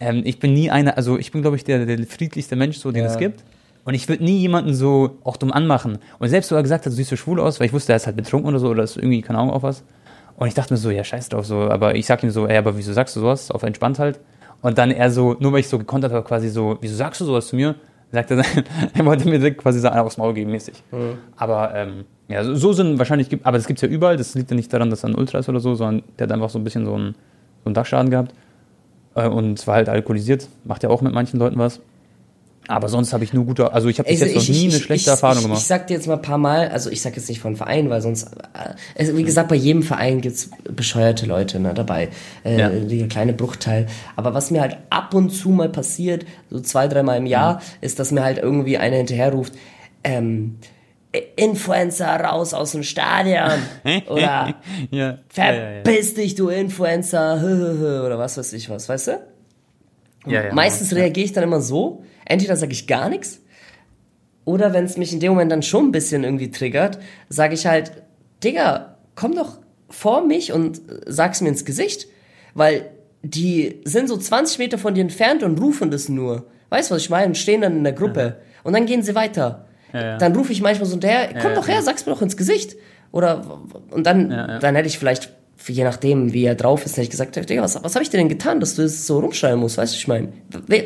[0.00, 2.90] Ähm, ich bin nie einer, also ich bin, glaube ich, der, der friedlichste Mensch, so,
[2.90, 3.10] den ja.
[3.10, 3.44] es gibt.
[3.84, 5.98] Und ich würde nie jemanden so auch dumm anmachen.
[6.18, 7.96] Und selbst so er gesagt hat, du siehst so schwul aus, weil ich wusste, er
[7.96, 9.82] ist halt betrunken oder so, oder ist irgendwie, keine Ahnung, auf was.
[10.36, 11.62] Und ich dachte mir so, ja, scheiß drauf, so.
[11.62, 13.50] Aber ich sag ihm so, ey, aber wieso sagst du sowas?
[13.50, 14.20] Auf entspannt halt.
[14.60, 17.24] Und dann er so, nur weil ich so gekontert habe, quasi so, wieso sagst du
[17.24, 17.74] sowas zu mir?
[18.12, 18.44] Sagt er,
[18.94, 20.82] er wollte mir quasi so einen aufs Maul geben, mäßig.
[20.92, 21.18] Mhm.
[21.36, 24.16] Aber, ähm, ja, so sind wahrscheinlich, aber das gibt es ja überall.
[24.16, 26.32] Das liegt ja nicht daran, dass er ein Ultra ist oder so, sondern der hat
[26.32, 28.32] einfach so ein bisschen so einen, so einen Dachschaden gehabt.
[29.14, 30.48] Äh, und war halt alkoholisiert.
[30.64, 31.80] Macht ja auch mit manchen Leuten was.
[32.68, 34.74] Aber sonst habe ich nur gute, also ich habe bis also jetzt noch nie ich,
[34.74, 35.60] eine schlechte ich, Erfahrung ich, gemacht.
[35.60, 37.90] Ich sag dir jetzt mal ein paar Mal, also ich sag jetzt nicht von Verein,
[37.90, 38.28] weil sonst,
[38.94, 42.10] äh, wie gesagt, bei jedem Verein gibt's bescheuerte Leute ne, dabei,
[42.44, 42.68] äh, ja.
[42.68, 43.86] der kleine Bruchteil.
[44.14, 47.60] Aber was mir halt ab und zu mal passiert, so zwei, dreimal im Jahr, mhm.
[47.80, 49.54] ist, dass mir halt irgendwie einer hinterherruft,
[50.04, 50.58] ähm,
[51.36, 53.60] Influencer raus aus dem Stadion
[54.08, 54.54] oder
[54.90, 57.36] ja, verpiss dich, du Influencer,
[58.06, 59.20] oder was weiß ich was, weißt du?
[60.26, 63.40] Ja, ja, Meistens reagiere ich dann immer so, entweder sage ich gar nichts,
[64.44, 67.66] oder wenn es mich in dem Moment dann schon ein bisschen irgendwie triggert, sage ich
[67.66, 67.92] halt,
[68.42, 69.58] Digga, komm doch
[69.88, 72.08] vor mich und sag's mir ins Gesicht,
[72.54, 72.90] weil
[73.22, 76.46] die sind so 20 Meter von dir entfernt und rufen das nur.
[76.70, 77.28] Weißt du, was ich meine?
[77.28, 78.20] Und stehen dann in der Gruppe.
[78.20, 78.34] Ja.
[78.64, 79.66] Und dann gehen sie weiter.
[79.92, 80.18] Ja, ja.
[80.18, 82.76] Dann rufe ich manchmal so der, komm doch her, sag's mir doch ins Gesicht.
[83.12, 85.32] Oder, und dann, dann hätte ich vielleicht
[85.68, 88.16] je nachdem, wie er drauf ist, hätte ich gesagt, Digga, was, was habe ich dir
[88.16, 90.28] denn getan, dass du es so rumschreien musst, weißt du, ich meine,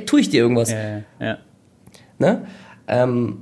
[0.07, 0.71] tue ich dir irgendwas?
[0.71, 1.39] Ja, ja.
[2.19, 2.47] Ne?
[2.89, 3.39] Ähm,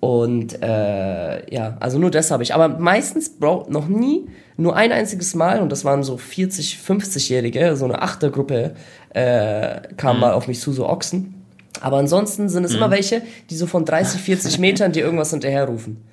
[0.00, 2.54] und äh, ja, also nur das habe ich.
[2.54, 7.76] Aber meistens, Bro, noch nie, nur ein einziges Mal, und das waren so 40, 50-Jährige,
[7.76, 8.74] so eine Achtergruppe,
[9.10, 10.20] äh, kam mhm.
[10.20, 11.34] mal auf mich zu, so Ochsen.
[11.80, 12.78] Aber ansonsten sind es mhm.
[12.78, 16.08] immer welche, die so von 30, 40 Metern dir irgendwas hinterherrufen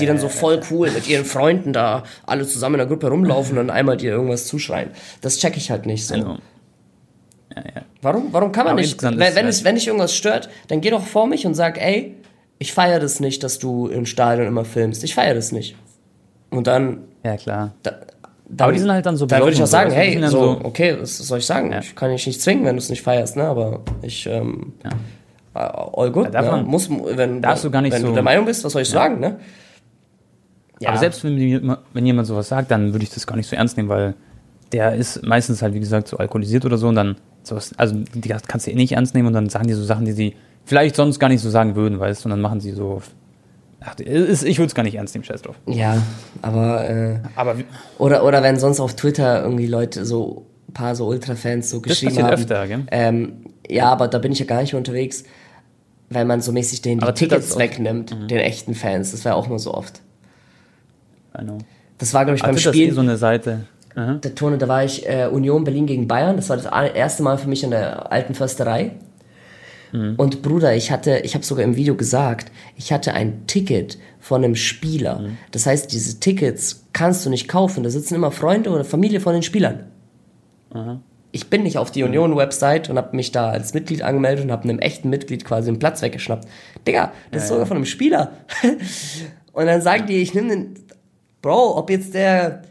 [0.00, 3.58] die dann so voll cool mit ihren Freunden da alle zusammen in der Gruppe rumlaufen
[3.58, 4.90] und einmal dir irgendwas zuschreien.
[5.20, 6.14] Das check ich halt nicht so.
[6.14, 6.28] Also,
[7.54, 7.82] ja, ja.
[8.02, 10.90] Warum, warum kann man Aber nicht, wenn, wenn, es, wenn dich irgendwas stört, dann geh
[10.90, 12.16] doch vor mich und sag, ey,
[12.58, 15.04] ich feiere das nicht, dass du im Stadion immer filmst.
[15.04, 15.76] Ich feiere das nicht.
[16.50, 17.04] Und dann.
[17.24, 17.74] Ja, klar.
[17.82, 17.92] Da,
[18.48, 20.60] dann, aber die sind halt dann so Dann würde ich auch sagen, hey, so, so,
[20.64, 21.70] okay, was soll ich sagen?
[21.70, 21.80] Ja.
[21.80, 23.44] Ich kann dich nicht zwingen, wenn du es nicht feierst, ne?
[23.44, 24.72] Aber ich, ähm,
[25.54, 26.32] all good.
[26.32, 26.62] Ja, ne?
[26.64, 28.88] Muss, wenn, darfst du gar nicht wenn so, du der Meinung bist, was soll ich
[28.88, 29.38] sagen, ne?
[30.80, 30.90] Ja.
[30.90, 33.76] Aber selbst wenn, wenn jemand sowas sagt, dann würde ich das gar nicht so ernst
[33.76, 34.14] nehmen, weil
[34.72, 38.28] der ist meistens halt, wie gesagt, so alkoholisiert oder so und dann sowas, also die
[38.46, 40.96] kannst du eh nicht ernst nehmen und dann sagen die so Sachen, die sie vielleicht
[40.96, 43.02] sonst gar nicht so sagen würden, weißt du, und dann machen sie so.
[43.80, 45.56] Ach, ich würde es gar nicht ernst nehmen, scheiß drauf.
[45.66, 46.02] Ja,
[46.42, 46.88] aber.
[46.88, 47.56] Äh, aber
[47.98, 52.16] oder, oder wenn sonst auf Twitter irgendwie Leute so ein paar so Ultra-Fans so geschrieben
[52.16, 52.34] das haben.
[52.34, 52.86] öfter, gell?
[52.90, 55.24] Ähm, ja, aber da bin ich ja gar nicht mehr unterwegs,
[56.10, 58.28] weil man so mäßig den die Tickets wegnimmt, mhm.
[58.28, 59.12] den echten Fans.
[59.12, 60.02] Das wäre auch nur so oft.
[61.44, 61.58] Know.
[61.98, 62.86] Das war, glaube ich, beim Hatte Spiel.
[62.86, 63.66] Das eh so eine Seite.
[63.94, 64.14] Aha.
[64.14, 66.36] Der Tone, da war ich äh, Union Berlin gegen Bayern.
[66.36, 68.92] Das war das erste Mal für mich in der alten Försterei.
[69.92, 70.14] Mhm.
[70.16, 74.44] Und Bruder, ich hatte, ich habe sogar im Video gesagt, ich hatte ein Ticket von
[74.44, 75.20] einem Spieler.
[75.20, 75.38] Mhm.
[75.50, 77.82] Das heißt, diese Tickets kannst du nicht kaufen.
[77.82, 79.84] Da sitzen immer Freunde oder Familie von den Spielern.
[80.70, 81.00] Aha.
[81.30, 84.64] Ich bin nicht auf die Union-Website und habe mich da als Mitglied angemeldet und habe
[84.64, 86.48] einem echten Mitglied quasi den Platz weggeschnappt.
[86.86, 87.66] Digga, das ja, ist sogar ja.
[87.66, 88.32] von einem Spieler.
[89.52, 90.74] und dann sagen die, ich nehme den.
[91.42, 92.62] Bro, ob jetzt der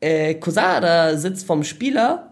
[0.00, 2.30] äh, Cousin da sitzt vom Spieler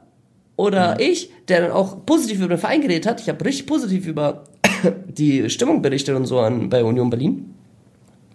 [0.56, 1.00] oder mhm.
[1.00, 3.20] ich, der dann auch positiv über den Verein geredet hat.
[3.20, 4.44] Ich habe richtig positiv über
[5.08, 7.54] die Stimmung berichtet und so an, bei Union Berlin.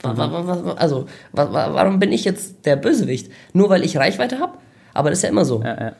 [0.03, 0.19] Mhm.
[0.77, 3.31] Also, warum bin ich jetzt der Bösewicht?
[3.53, 4.57] Nur weil ich Reichweite habe?
[4.93, 5.61] Aber das ist ja immer so.
[5.63, 5.91] Ja, ja.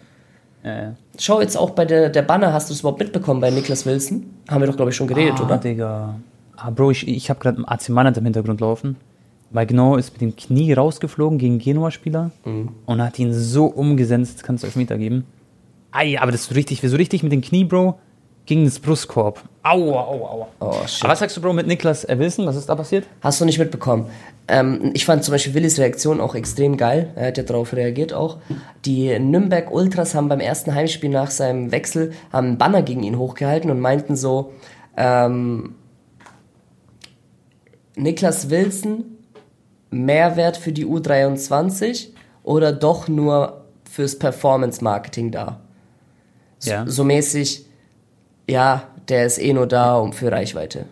[0.64, 0.96] Ja.
[1.18, 4.26] Schau jetzt auch bei der, der Banner, hast du es überhaupt mitbekommen bei Niklas Wilson?
[4.50, 5.58] Haben wir doch, glaube ich, schon geredet, ah, oder?
[5.58, 6.16] Digga.
[6.58, 8.98] Ah, Bro, ich, ich habe gerade AC Mannheim im Hintergrund laufen.
[9.52, 12.70] Genau ist mit dem Knie rausgeflogen gegen Genua-Spieler mhm.
[12.86, 15.26] und hat ihn so umgesetzt, kannst du Elfmeter geben.
[15.92, 17.98] Ei, aber das ist so richtig, so richtig mit dem Knie, Bro,
[18.46, 19.42] gegen das Brustkorb.
[19.64, 20.48] Aua, aua, aua.
[20.60, 21.04] Oh, shit.
[21.04, 22.46] Aber was sagst du, Bro, mit Niklas Wilson?
[22.46, 23.06] Was ist da passiert?
[23.22, 24.08] Hast du nicht mitbekommen.
[24.48, 27.12] Ähm, ich fand zum Beispiel Willis Reaktion auch extrem geil.
[27.16, 28.38] Er hat ja darauf reagiert auch.
[28.86, 33.18] Die Nürnberg Ultras haben beim ersten Heimspiel nach seinem Wechsel haben einen Banner gegen ihn
[33.18, 34.54] hochgehalten und meinten so,
[34.96, 35.76] ähm,
[37.98, 39.17] Niklas Wilson,
[39.90, 42.10] Mehrwert für die U23
[42.44, 45.60] oder doch nur fürs Performance-Marketing da?
[46.60, 46.88] So, ja.
[46.88, 47.66] so mäßig,
[48.50, 50.86] ja, der ist eh nur da um für Reichweite.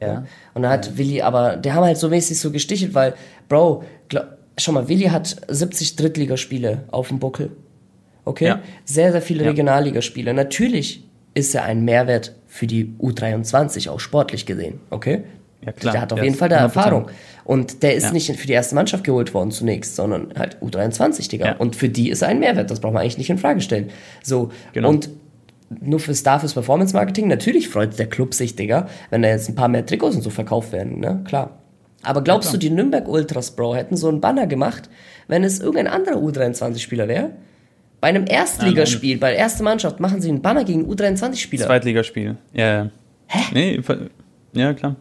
[0.00, 0.24] Ja.
[0.54, 0.98] Und dann hat ja.
[0.98, 3.14] Willi, aber der haben halt so mäßig so gestichelt, weil,
[3.48, 4.26] Bro, glaub,
[4.58, 7.50] schau mal, Willi hat 70 Drittligaspiele auf dem Buckel.
[8.24, 8.46] Okay?
[8.46, 8.60] Ja.
[8.84, 9.50] Sehr, sehr viele ja.
[9.50, 10.32] Regionalligaspiele.
[10.32, 14.80] Natürlich ist er ein Mehrwert für die U23, auch sportlich gesehen.
[14.90, 15.22] Okay?
[15.64, 15.92] Ja, klar.
[15.92, 17.10] Der hat auf ja, jeden Fall da Erfahrung.
[17.44, 18.12] Und der ist ja.
[18.12, 21.46] nicht für die erste Mannschaft geholt worden zunächst, sondern halt U23, Digga.
[21.46, 21.56] Ja.
[21.56, 22.70] Und für die ist er ein Mehrwert.
[22.70, 23.90] Das braucht man eigentlich nicht in Frage stellen.
[24.22, 24.50] So.
[24.72, 24.88] Genau.
[24.88, 25.10] Und
[25.80, 29.48] nur fürs da fürs Performance Marketing, natürlich freut der Club sich, Digga, wenn da jetzt
[29.48, 31.22] ein paar mehr Trikots und so verkauft werden, ne?
[31.24, 31.58] Klar.
[32.02, 34.88] Aber glaubst ja, du, die Nürnberg Ultras, Bro, hätten so einen Banner gemacht,
[35.28, 37.30] wenn es irgendein anderer U23-Spieler wäre?
[38.00, 41.66] Bei einem Erstligaspiel, bei der ersten Mannschaft, machen sie einen Banner gegen U23-Spieler.
[41.66, 42.90] Zweitligaspiel, ja, ja.
[43.26, 43.40] Hä?
[43.52, 43.80] Nee,
[44.54, 44.96] ja, klar.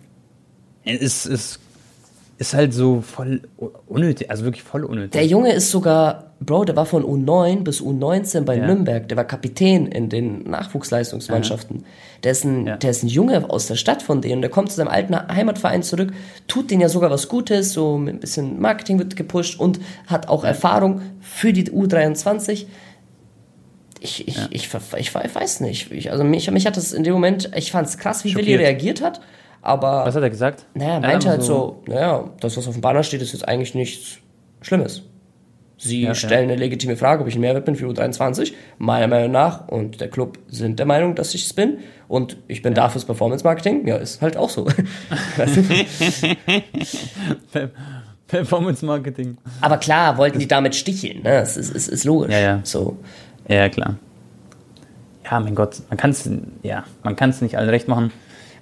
[0.85, 1.59] Es ist,
[2.39, 3.41] ist halt so voll
[3.87, 5.11] unnötig, also wirklich voll unnötig.
[5.11, 8.65] Der Junge ist sogar, Bro, der war von U9 bis U19 bei ja.
[8.65, 11.79] Nürnberg, der war Kapitän in den Nachwuchsleistungsmannschaften.
[11.79, 11.83] Ja.
[12.23, 12.77] Der, ist ein, ja.
[12.77, 15.83] der ist ein Junge aus der Stadt von denen, der kommt zu seinem alten Heimatverein
[15.83, 16.13] zurück,
[16.47, 20.45] tut denen ja sogar was Gutes, so ein bisschen Marketing wird gepusht und hat auch
[20.45, 22.67] Erfahrung für die U23
[24.01, 24.47] ich, ich, ja.
[24.49, 25.91] ich, ich, ich, weiß nicht.
[25.91, 28.55] Ich, also mich, mich hat das in dem Moment, ich fand es krass, wie Willi
[28.55, 29.19] reagiert hat.
[29.61, 30.05] Aber.
[30.05, 30.65] Was hat er gesagt?
[30.73, 33.75] Naja, er meinte halt so, naja, das, was auf dem Banner steht, ist jetzt eigentlich
[33.75, 34.17] nichts
[34.61, 35.03] Schlimmes.
[35.81, 36.53] Sie ja, stellen ja.
[36.53, 38.51] eine legitime Frage, ob ich ein Mehrwert bin für U23.
[38.79, 41.77] Meiner Meinung nach, und der Club sind der Meinung, dass ich es bin.
[42.09, 42.83] Und ich bin ja.
[42.83, 43.87] da fürs Performance Marketing.
[43.87, 44.67] Ja, ist halt auch so.
[48.27, 49.37] Performance Marketing.
[49.61, 51.23] Aber klar, wollten die damit sticheln.
[51.23, 51.39] Ne?
[51.39, 52.33] Das ist, ist, ist logisch.
[52.33, 52.59] Ja, ja.
[52.63, 52.97] So.
[53.47, 53.95] Ja, klar.
[55.23, 56.29] Ja, mein Gott, man kann es
[56.63, 56.83] ja,
[57.41, 58.11] nicht allen recht machen.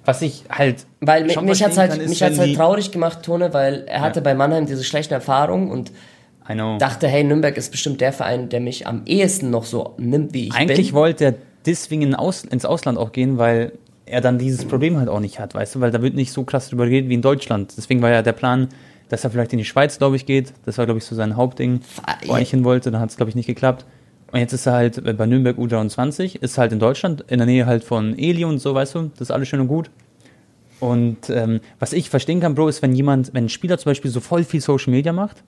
[0.08, 0.86] Was ich halt.
[1.02, 4.20] Weil mich, mich hat es halt, mich hat's halt traurig gemacht, Tone, weil er hatte
[4.20, 4.24] ja.
[4.24, 5.92] bei Mannheim diese schlechten Erfahrungen und
[6.78, 10.46] dachte, hey, Nürnberg ist bestimmt der Verein, der mich am ehesten noch so nimmt, wie
[10.46, 10.76] ich Eigentlich bin.
[10.76, 11.34] Eigentlich wollte er
[11.66, 13.72] deswegen ins Ausland auch gehen, weil
[14.06, 16.42] er dann dieses Problem halt auch nicht hat, weißt du, weil da wird nicht so
[16.44, 17.74] krass drüber geredet wie in Deutschland.
[17.76, 18.68] Deswegen war ja der Plan,
[19.10, 20.54] dass er vielleicht in die Schweiz, glaube ich, geht.
[20.64, 21.80] Das war, glaube ich, so sein Hauptding,
[22.24, 22.90] wo er nicht hin wollte.
[22.90, 23.84] Dann hat es, glaube ich, nicht geklappt.
[24.30, 27.66] Und jetzt ist er halt bei Nürnberg U23, ist halt in Deutschland, in der Nähe
[27.66, 29.90] halt von Eli und so, weißt du, das ist alles schön und gut.
[30.80, 34.10] Und ähm, was ich verstehen kann, Bro, ist, wenn jemand, wenn ein Spieler zum Beispiel
[34.10, 35.42] so voll viel Social Media macht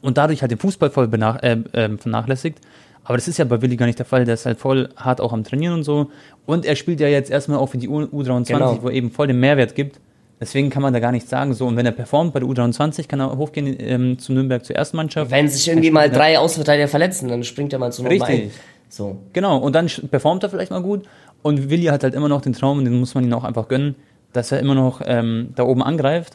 [0.00, 2.60] und dadurch halt den Fußball voll benach äh, äh, vernachlässigt.
[3.04, 4.24] Aber das ist ja bei Willi gar nicht der Fall.
[4.24, 6.10] Der ist halt voll hart auch am Trainieren und so.
[6.46, 8.82] Und er spielt ja jetzt erstmal auch für die U U23, genau.
[8.82, 9.98] wo er eben voll den Mehrwert gibt.
[10.40, 11.52] Deswegen kann man da gar nichts sagen.
[11.52, 14.76] So, und wenn er performt bei der U23, kann er hochgehen ähm, zu Nürnberg zur
[14.76, 15.30] ersten Mannschaft.
[15.30, 18.52] Wenn sich irgendwie mal drei Außenverteidiger verletzen, dann springt er mal zu Nummer Richtig.
[18.88, 19.18] So.
[19.32, 21.06] Genau, und dann performt er vielleicht mal gut.
[21.42, 23.68] Und Willi hat halt immer noch den Traum, und den muss man ihm auch einfach
[23.68, 23.96] gönnen,
[24.32, 26.34] dass er immer noch ähm, da oben angreift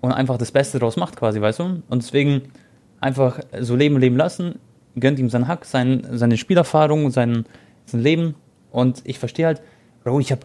[0.00, 1.82] und einfach das Beste daraus macht, quasi, weißt du?
[1.88, 2.42] Und deswegen
[3.00, 4.58] einfach so leben, leben lassen,
[4.96, 7.44] gönnt ihm seinen Hack, sein, seine Spielerfahrung, sein,
[7.84, 8.34] sein Leben.
[8.70, 9.62] Und ich verstehe halt,
[10.04, 10.42] Bro, ich habe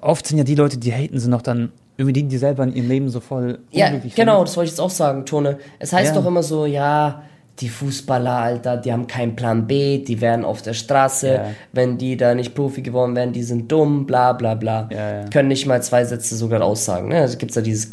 [0.00, 2.74] oft sind ja die Leute, die haten, sind noch dann irgendwie die, die selber in
[2.74, 4.48] ihrem Leben so voll Ja, genau, sind.
[4.48, 5.58] das wollte ich jetzt auch sagen, Tone.
[5.78, 6.20] Es heißt ja.
[6.20, 7.24] doch immer so, ja,
[7.58, 11.50] die Fußballer, Alter, die haben keinen Plan B, die werden auf der Straße, ja.
[11.72, 14.88] wenn die da nicht Profi geworden wären, die sind dumm, bla bla bla.
[14.92, 15.28] Ja.
[15.28, 17.08] Können nicht mal zwei Sätze sogar aussagen.
[17.08, 17.20] Ne?
[17.20, 17.90] Also gibt es da dieses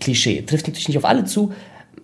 [0.00, 0.42] Klischee.
[0.42, 1.52] Trifft natürlich nicht auf alle zu.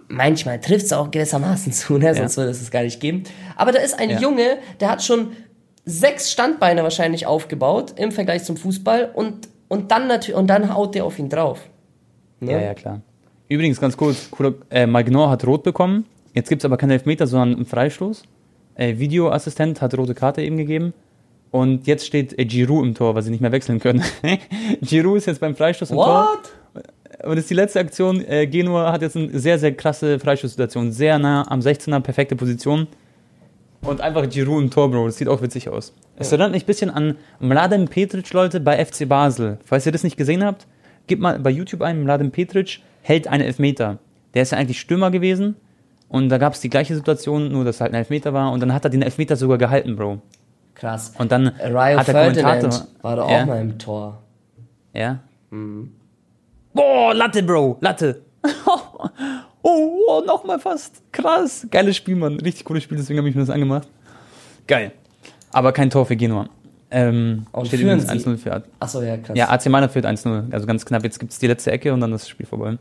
[0.09, 2.13] manchmal trifft es auch gewissermaßen zu, ne?
[2.15, 3.23] sonst würde es es gar nicht geben.
[3.57, 4.19] Aber da ist ein.
[4.21, 5.29] Junge, der hat schon
[5.85, 11.05] sechs Standbeine wahrscheinlich aufgebaut im Vergleich zum Fußball und, und, dann, und dann haut der
[11.05, 11.61] auf ihn drauf.
[12.41, 12.53] Ne?
[12.53, 13.01] Ja, ja, klar.
[13.49, 14.31] Übrigens, ganz kurz,
[14.71, 16.05] äh, Magnor hat rot bekommen.
[16.35, 18.23] Jetzt gibt es aber keinen Elfmeter, sondern einen Freistoß.
[18.75, 20.93] Äh, Videoassistent hat rote Karte eben gegeben.
[21.51, 24.05] Und jetzt steht äh, Giroud im Tor, weil sie nicht mehr wechseln können.
[24.83, 26.07] Giroud ist jetzt beim Freistoß im What?
[26.07, 26.83] Tor.
[27.25, 28.25] Und das ist die letzte Aktion.
[28.25, 30.93] Äh, Genua hat jetzt eine sehr, sehr krasse Freistoßsituation.
[30.93, 32.87] Sehr nah am 16er, perfekte Position.
[33.83, 35.07] Und einfach Giroud im Tor, Bro.
[35.07, 35.95] Das sieht auch witzig aus.
[36.17, 39.59] Es erinnert mich ein bisschen an Mladen Petric, Leute, bei FC Basel.
[39.64, 40.67] Falls ihr das nicht gesehen habt,
[41.07, 43.99] gebt mal bei YouTube ein, Mladen Petric hält einen Elfmeter.
[44.35, 45.57] Der ist ja eigentlich Stürmer gewesen.
[46.09, 48.53] Und da gab es die gleiche Situation, nur dass halt ein Elfmeter war.
[48.53, 50.21] Und dann hat er den Elfmeter sogar gehalten, Bro.
[50.75, 51.12] Krass.
[51.19, 52.87] Und dann Ryo hat der Kommentator...
[53.03, 53.47] war da auch ja.
[53.47, 54.23] mal im Tor.
[54.93, 55.21] Ja?
[55.51, 55.93] Mhm.
[56.73, 58.23] Boah, Latte, Bro, Latte.
[59.69, 61.03] oh, oh nochmal fast.
[61.13, 61.67] Krass.
[61.71, 62.39] Geiles Spiel, Mann.
[62.41, 63.89] Richtig cooles Spiel, deswegen habe ich mir das angemacht.
[64.67, 64.93] Geil.
[65.53, 66.49] Aber kein Tor für Genua.
[66.91, 68.65] Ähm, und steht übrigens 1-0 für AC.
[68.81, 69.37] Achso, ja, krass.
[69.37, 70.53] Ja, AC Mailand führt 1-0.
[70.53, 71.05] Also ganz knapp.
[71.05, 72.79] Jetzt gibt es die letzte Ecke und dann das Spiel vorbei.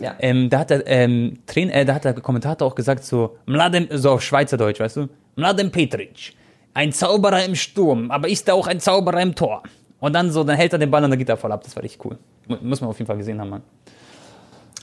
[0.00, 0.14] Ja.
[0.18, 3.88] Ähm, da hat der ähm, Trainer, äh, da hat der Kommentator auch gesagt so, Mladen,
[3.90, 5.08] so auf Schweizerdeutsch, weißt du?
[5.36, 6.32] Mladen Petric,
[6.72, 9.62] ein Zauberer im Sturm, aber ist er auch ein Zauberer im Tor?
[10.00, 11.62] Und dann so, dann hält er den Ball und dann geht er voll ab.
[11.64, 12.18] Das war richtig cool.
[12.60, 13.62] Muss man auf jeden Fall gesehen haben, Mann.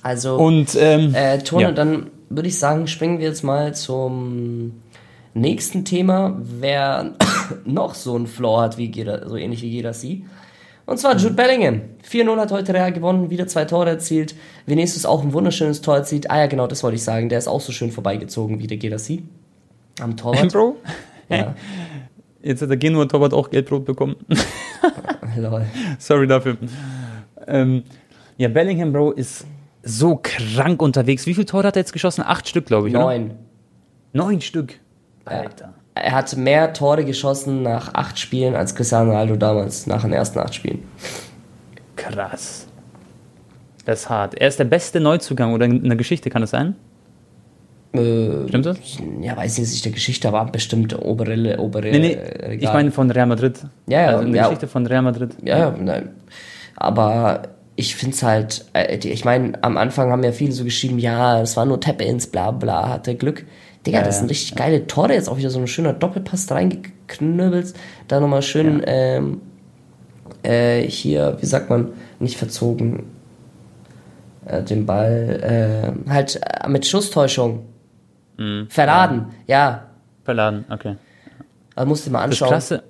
[0.03, 1.71] Also, und, ähm, äh, Tone, ja.
[1.71, 4.81] dann würde ich sagen, springen wir jetzt mal zum
[5.33, 6.39] nächsten Thema.
[6.41, 7.13] Wer
[7.65, 10.25] noch so einen Floor hat, wie Gera, so ähnlich wie Gerasi.
[10.85, 11.81] Und zwar Jude Bellingham.
[12.09, 14.35] 4-0 hat heute Real gewonnen, wieder zwei Tore erzielt.
[14.65, 16.29] Vinicius auch ein wunderschönes Tor erzielt.
[16.29, 17.29] Ah ja, genau, das wollte ich sagen.
[17.29, 19.23] Der ist auch so schön vorbeigezogen wie der Gerasi.
[20.01, 20.51] Am Torwart.
[20.51, 20.77] Bro?
[21.29, 21.55] Ja.
[22.41, 24.15] Jetzt hat der Genua Torwart auch Gelbrot bekommen.
[25.37, 25.65] Lol.
[25.99, 26.57] Sorry dafür.
[27.47, 27.83] Ähm,
[28.37, 29.45] ja, Bellingham, Bro, ist
[29.83, 31.25] so krank unterwegs.
[31.25, 32.23] Wie viele Tore hat er jetzt geschossen?
[32.25, 32.93] Acht Stück, glaube ich.
[32.93, 33.25] Neun.
[33.25, 33.35] Oder?
[34.13, 34.79] Neun Stück.
[35.25, 35.73] Alter.
[35.93, 40.39] Er hat mehr Tore geschossen nach acht Spielen als Cristiano Ronaldo damals, nach den ersten
[40.39, 40.83] acht Spielen.
[41.95, 42.67] Krass.
[43.85, 44.35] Das ist hart.
[44.35, 46.75] Er ist der beste Neuzugang oder in der Geschichte, kann das sein?
[47.93, 48.77] Äh, Stimmt das?
[49.21, 53.11] Ja, weiß ich nicht, der Geschichte, aber bestimmt obere, obere nee, nee, Ich meine von
[53.11, 53.59] Real Madrid.
[53.87, 54.07] Ja, ja.
[54.07, 55.35] Also in der ja, Geschichte von Real Madrid.
[55.43, 56.09] Ja, ja, nein.
[56.77, 57.41] Aber
[57.75, 61.41] ich finde es halt, äh, ich meine, am Anfang haben ja viele so geschrieben, ja,
[61.41, 63.45] es war nur Tap-Ins, bla bla, hatte Glück.
[63.85, 67.73] Digga, ja, das sind richtig geile Tore, jetzt auch wieder so ein schöner Doppelpass reingeknüppelt,
[68.07, 68.87] da nochmal schön, ja.
[68.87, 69.41] ähm,
[70.43, 73.05] äh, hier, wie sagt man, nicht verzogen,
[74.45, 77.65] äh, den Ball, äh, halt äh, mit Schusstäuschung
[78.41, 78.67] Mhm.
[78.69, 79.87] Verladen, ja.
[80.23, 80.95] Verladen, okay.
[81.75, 82.49] Also musst du mal anschauen.
[82.49, 82.83] Das Krasse,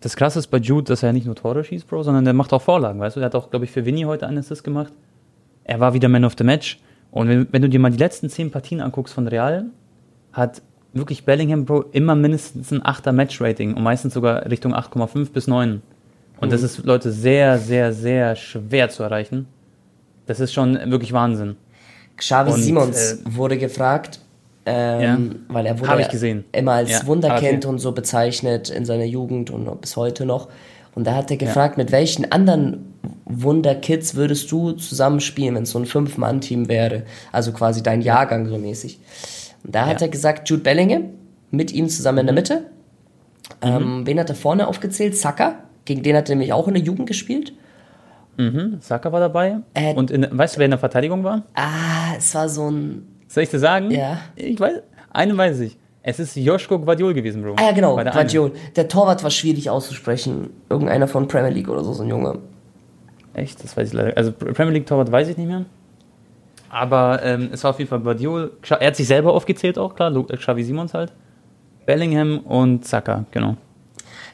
[0.00, 2.52] das Krasse ist bei Jude, dass er nicht nur Tore schießt, Bro, sondern der macht
[2.52, 3.20] auch Vorlagen, weißt du?
[3.20, 4.92] Der hat auch, glaube ich, für Vinny heute einen Assist gemacht.
[5.64, 6.80] Er war wieder Man of the Match.
[7.10, 9.66] Und wenn, wenn, du dir mal die letzten zehn Partien anguckst von Real,
[10.32, 15.46] hat wirklich Bellingham, Bro, immer mindestens ein 8er Match-Rating und meistens sogar Richtung 8,5 bis
[15.46, 15.82] 9.
[16.40, 16.50] Und mhm.
[16.50, 19.46] das ist, Leute, sehr, sehr, sehr schwer zu erreichen.
[20.26, 21.56] Das ist schon wirklich Wahnsinn.
[22.16, 24.20] Xavi Simons äh, wurde gefragt,
[24.66, 25.54] ähm, ja.
[25.54, 27.06] Weil er wurde immer als ja.
[27.06, 27.66] Wunderkind okay.
[27.66, 30.48] und so bezeichnet in seiner Jugend und bis heute noch.
[30.94, 31.84] Und da hat er gefragt, ja.
[31.84, 32.94] mit welchen anderen
[33.24, 37.04] Wunderkids würdest du zusammenspielen, wenn es so ein Fünf-Mann-Team wäre?
[37.32, 38.98] Also quasi dein Jahrgang so mäßig.
[39.64, 41.04] Und da hat er gesagt, Jude Bellingham,
[41.50, 42.66] mit ihm zusammen in der Mitte.
[43.62, 43.68] Mhm.
[43.68, 45.16] Ähm, wen hat er vorne aufgezählt?
[45.16, 45.60] Saka.
[45.84, 47.52] Gegen den hat er nämlich auch in der Jugend gespielt.
[48.36, 49.58] Mhm, Saka war dabei.
[49.74, 51.42] Äh, und in, weißt du, wer in der Verteidigung war?
[51.54, 53.90] Ah, es war so ein soll ich dir sagen?
[53.90, 54.18] Ja.
[54.36, 55.78] Ich weiß, einen weiß ich.
[56.02, 57.56] Es ist Joschko Guardiol gewesen, Bro.
[57.58, 58.52] Ah ja, genau, der Guardiol.
[58.74, 60.50] Der Torwart war schwierig auszusprechen.
[60.68, 62.38] Irgendeiner von Premier League oder so, so ein Junge.
[63.34, 63.62] Echt?
[63.62, 64.16] Das weiß ich leider.
[64.16, 65.66] Also Premier League Torwart weiß ich nicht mehr.
[66.70, 68.52] Aber ähm, es war auf jeden Fall Guardiol.
[68.68, 70.14] Er hat sich selber aufgezählt auch, klar.
[70.14, 71.12] Äh, Xavi Simons halt.
[71.84, 73.56] Bellingham und Saka, genau.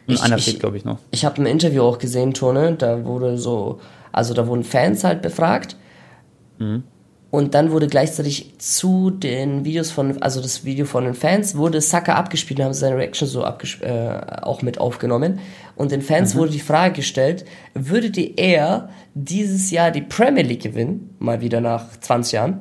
[0.07, 0.99] Und ich, einer fehlt, glaube ich, noch.
[1.11, 2.75] Ich habe ein Interview auch gesehen, Tone.
[2.75, 3.81] Da wurde so,
[4.13, 5.77] also da wurden Fans halt befragt.
[6.59, 6.85] Mhm.
[7.37, 11.83] Und dann wurde gleichzeitig zu den Videos von, also das Video von den Fans, wurde
[11.83, 15.41] Saka abgespielt und haben seine Reaction so äh, auch mit aufgenommen.
[15.75, 16.39] Und den Fans mhm.
[16.39, 21.61] wurde die Frage gestellt, würdet ihr eher dieses Jahr die Premier League gewinnen, mal wieder
[21.61, 22.59] nach 20 Jahren,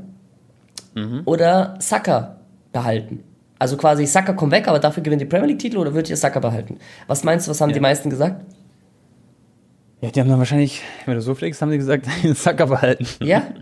[0.94, 1.22] mhm.
[1.24, 2.42] oder Saka
[2.74, 3.24] behalten?
[3.58, 6.18] Also quasi Saka kommt weg, aber dafür gewinnt die Premier League Titel oder würdet ihr
[6.18, 6.80] Saka behalten?
[7.08, 7.76] Was meinst du, was haben ja.
[7.76, 8.44] die meisten gesagt?
[10.02, 13.08] Ja, die haben dann wahrscheinlich, wenn du so fliegst, haben die gesagt, Saka behalten.
[13.24, 13.44] Ja?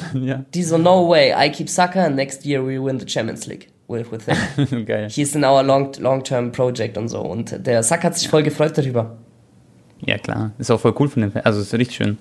[0.14, 0.44] ja.
[0.54, 3.68] Die so, no way, I keep Saka and next year we win the Champions League
[3.88, 4.84] with, with him.
[4.86, 5.08] Geil.
[5.10, 7.20] He's in our long, long-term project und so.
[7.20, 9.18] Und der Saka hat sich voll gefreut darüber.
[10.00, 10.52] Ja, klar.
[10.58, 11.32] Ist auch voll cool von dem.
[11.44, 12.18] Also, ist richtig schön.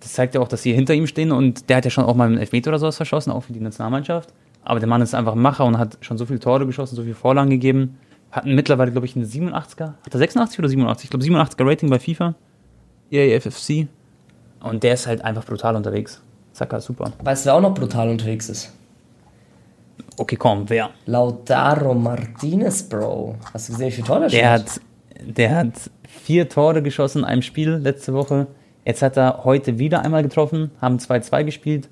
[0.00, 2.14] das zeigt ja auch, dass sie hinter ihm stehen und der hat ja schon auch
[2.14, 4.32] mal einen Elfmeter oder sowas verschossen, auch für die Nationalmannschaft.
[4.64, 7.02] Aber der Mann ist einfach ein Macher und hat schon so viele Tore geschossen, so
[7.02, 7.98] viele Vorlagen gegeben.
[8.30, 9.94] Hat mittlerweile, glaube ich, einen 87er.
[10.04, 11.04] Hat er 86 oder 87?
[11.04, 12.34] Ich glaube 87er Rating bei FIFA.
[13.10, 13.88] EAFFC.
[14.60, 16.22] Und der ist halt einfach brutal unterwegs.
[16.60, 17.10] Saka super.
[17.24, 18.70] Weißt du, wer auch noch brutal unterwegs ist?
[20.18, 20.90] Okay, komm, wer?
[21.06, 23.36] Lautaro Martinez, Bro.
[23.54, 24.78] Hast du gesehen, wie viele Tore der hat?
[25.22, 28.46] Der hat vier Tore geschossen in einem Spiel letzte Woche.
[28.84, 31.88] Jetzt hat er heute wieder einmal getroffen, haben 2-2 gespielt.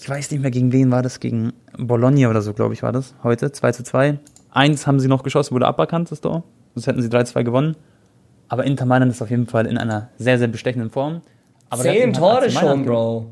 [0.00, 1.20] Ich weiß nicht mehr, gegen wen war das?
[1.20, 3.14] Gegen Bologna oder so, glaube ich, war das.
[3.22, 4.18] Heute 2 2.
[4.50, 6.42] Eins haben sie noch geschossen, wurde aberkannt, das Tor.
[6.74, 7.76] Sonst hätten sie 3-2 gewonnen.
[8.48, 11.20] Aber Inter Mailand ist auf jeden Fall in einer sehr, sehr bestechenden Form.
[11.70, 13.30] Aber Zehn Tore schon, Bro.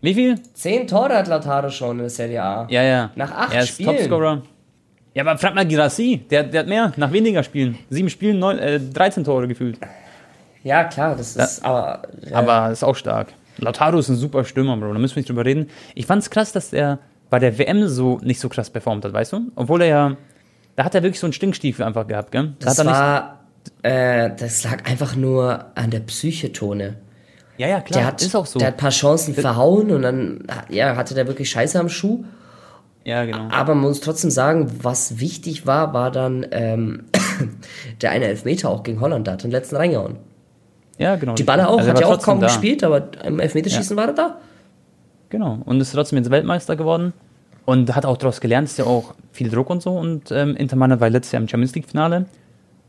[0.00, 0.40] Wie viel?
[0.54, 2.66] Zehn Tore hat Lautaro schon in der Serie A.
[2.70, 3.10] Ja, ja.
[3.16, 3.96] Nach acht er ist Spielen.
[3.96, 4.42] Topscorer.
[5.14, 7.76] Ja, aber frag mal Girassi, der, der hat mehr, nach weniger Spielen.
[7.90, 9.78] Sieben Spielen, neun, äh, 13 Tore gefühlt.
[10.62, 11.68] Ja, klar, das ist ja.
[11.68, 12.02] aber.
[12.28, 12.36] Ja.
[12.36, 13.28] Aber ist auch stark.
[13.58, 14.92] Lautaro ist ein super Stürmer, Bro.
[14.92, 15.68] Da müssen wir nicht drüber reden.
[15.94, 16.98] Ich fand's krass, dass er
[17.28, 19.40] bei der WM so nicht so krass performt hat, weißt du?
[19.56, 20.16] Obwohl er ja.
[20.76, 22.54] Da hat er wirklich so einen Stinkstiefel einfach gehabt, gell?
[22.60, 23.40] Da das war.
[23.82, 26.96] Äh, das lag einfach nur an der Psychetone.
[27.60, 28.00] Ja, ja, klar.
[28.00, 28.58] Der hat, ist auch so.
[28.58, 32.24] Der hat ein paar Chancen verhauen und dann ja, hatte der wirklich Scheiße am Schuh.
[33.04, 33.48] Ja, genau.
[33.50, 37.02] Aber man muss trotzdem sagen, was wichtig war, war dann ähm,
[38.00, 39.26] der eine Elfmeter auch gegen Holland.
[39.26, 40.16] Da hat den letzten reingehauen.
[40.96, 41.34] Ja, genau.
[41.34, 42.46] Die Baller auch, also hat ja auch kaum da.
[42.46, 44.02] gespielt, aber im Elfmeterschießen ja.
[44.02, 44.36] war er da.
[45.28, 45.58] Genau.
[45.66, 47.12] Und ist trotzdem jetzt Weltmeister geworden.
[47.66, 49.98] Und hat auch daraus gelernt, ist ja auch viel Druck und so.
[49.98, 52.24] Und ähm, Inter Mailand war letztes Jahr im Champions League-Finale.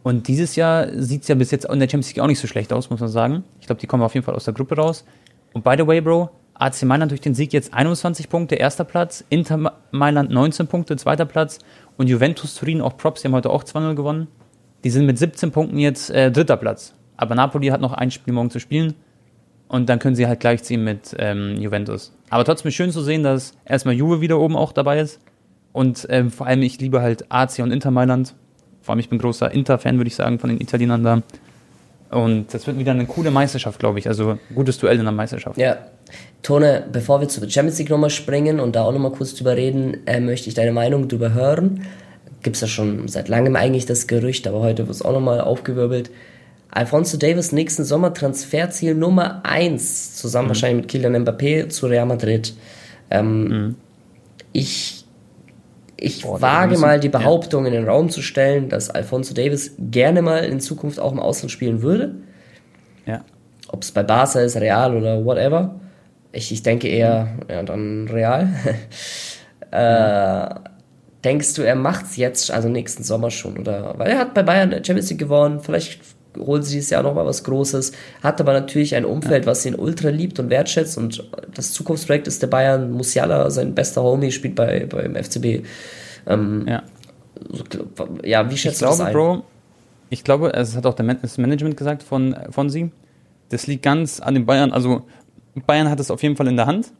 [0.04, 2.48] Und dieses Jahr sieht es ja bis jetzt in der Champions League auch nicht so
[2.48, 3.44] schlecht aus, muss man sagen.
[3.60, 5.06] Ich glaube, die kommen auf jeden Fall aus der Gruppe raus.
[5.54, 9.24] Und by the way, Bro, AC Mailand durch den Sieg jetzt 21 Punkte, erster Platz.
[9.30, 11.60] Inter Mailand 19 Punkte, zweiter Platz.
[11.98, 14.28] Und Juventus Turin, auch Props, die haben heute auch 2-0 gewonnen.
[14.84, 16.94] Die sind mit 17 Punkten jetzt äh, dritter Platz.
[17.18, 18.96] Aber Napoli hat noch ein Spiel morgen zu spielen.
[19.68, 22.14] Und dann können sie halt gleichziehen mit ähm, Juventus.
[22.30, 25.20] Aber trotzdem schön zu sehen, dass erstmal Juve wieder oben auch dabei ist.
[25.72, 28.36] Und ähm, vor allem, ich liebe halt AC und Inter Mailand.
[28.82, 31.22] Vor allem, ich bin großer Inter-Fan, würde ich sagen, von den Italienern da.
[32.12, 34.08] Und das wird wieder eine coole Meisterschaft, glaube ich.
[34.08, 35.58] Also gutes Duell in der Meisterschaft.
[35.58, 35.78] Ja.
[36.44, 40.06] Tone, bevor wir zur Champions League nochmal springen und da auch nochmal kurz drüber reden,
[40.08, 41.86] äh, möchte ich deine Meinung drüber hören.
[42.44, 45.40] Gibt es ja schon seit langem eigentlich das Gerücht, aber heute wird es auch nochmal
[45.40, 46.10] aufgewirbelt.
[46.72, 50.50] Alfonso Davis nächsten Sommer Transferziel Nummer 1, zusammen mhm.
[50.50, 52.54] wahrscheinlich mit Kylian Mbappé zu Real Madrid.
[53.10, 53.76] Ähm, mhm.
[54.54, 55.01] Ich,
[56.02, 57.68] ich Boah, wage mal die Behauptung ja.
[57.68, 61.52] in den Raum zu stellen, dass Alfonso Davis gerne mal in Zukunft auch im Ausland
[61.52, 62.16] spielen würde.
[63.06, 63.24] Ja.
[63.68, 65.80] Ob es bei Barca ist, Real oder whatever.
[66.32, 68.50] Ich, ich denke eher, ja, dann Real.
[69.72, 70.56] äh,
[71.24, 73.60] denkst du, er macht es jetzt, also nächsten Sommer schon?
[73.60, 76.02] Oder weil er hat bei Bayern Champions League gewonnen, vielleicht
[76.38, 77.92] holen sie dieses Jahr nochmal was Großes,
[78.24, 82.42] hat aber natürlich ein Umfeld, was ihn ultra liebt und wertschätzt und das Zukunftsprojekt ist
[82.42, 85.66] der Bayern, Musiala, sein bester Homie, spielt bei, beim FCB.
[86.28, 86.84] Ähm, ja.
[88.24, 89.14] ja, wie schätzt ich du glaube, das ein?
[89.14, 89.44] Bro,
[90.10, 92.92] ich glaube, es hat auch das Management gesagt von, von sie,
[93.50, 95.04] das liegt ganz an den Bayern, also
[95.68, 96.92] Bayern hat es auf jeden Fall in der Hand